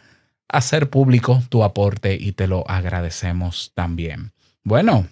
hacer 0.49 0.91
público 0.91 1.43
tu 1.49 1.65
aporte 1.65 2.15
y 2.15 2.33
te 2.33 2.47
lo 2.47 2.69
agradecemos 2.69 3.73
también. 3.75 4.33
Bueno, 4.63 5.07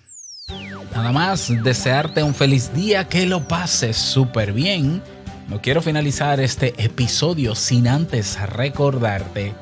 nada 0.95 1.13
más 1.13 1.51
desearte 1.63 2.23
un 2.23 2.35
feliz 2.35 2.75
día, 2.75 3.09
que 3.09 3.25
lo 3.27 3.49
pases 3.49 3.97
súper 3.97 4.53
bien. 4.53 5.03
No 5.49 5.61
quiero 5.61 5.83
finalizar 5.83 6.39
este 6.41 6.75
episodio 6.83 7.55
sin 7.55 7.89
antes 7.89 8.39
recordarte 8.51 9.55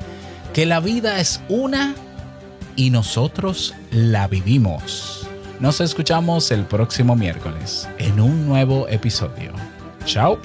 que 0.53 0.65
la 0.65 0.79
vida 0.79 1.19
es 1.19 1.41
una 1.49 1.95
y 2.75 2.89
nosotros 2.89 3.73
la 3.91 4.27
vivimos. 4.27 5.27
Nos 5.59 5.79
escuchamos 5.79 6.51
el 6.51 6.65
próximo 6.65 7.15
miércoles 7.15 7.87
en 7.99 8.19
un 8.19 8.47
nuevo 8.47 8.87
episodio. 8.87 9.53
Chao. 10.05 10.39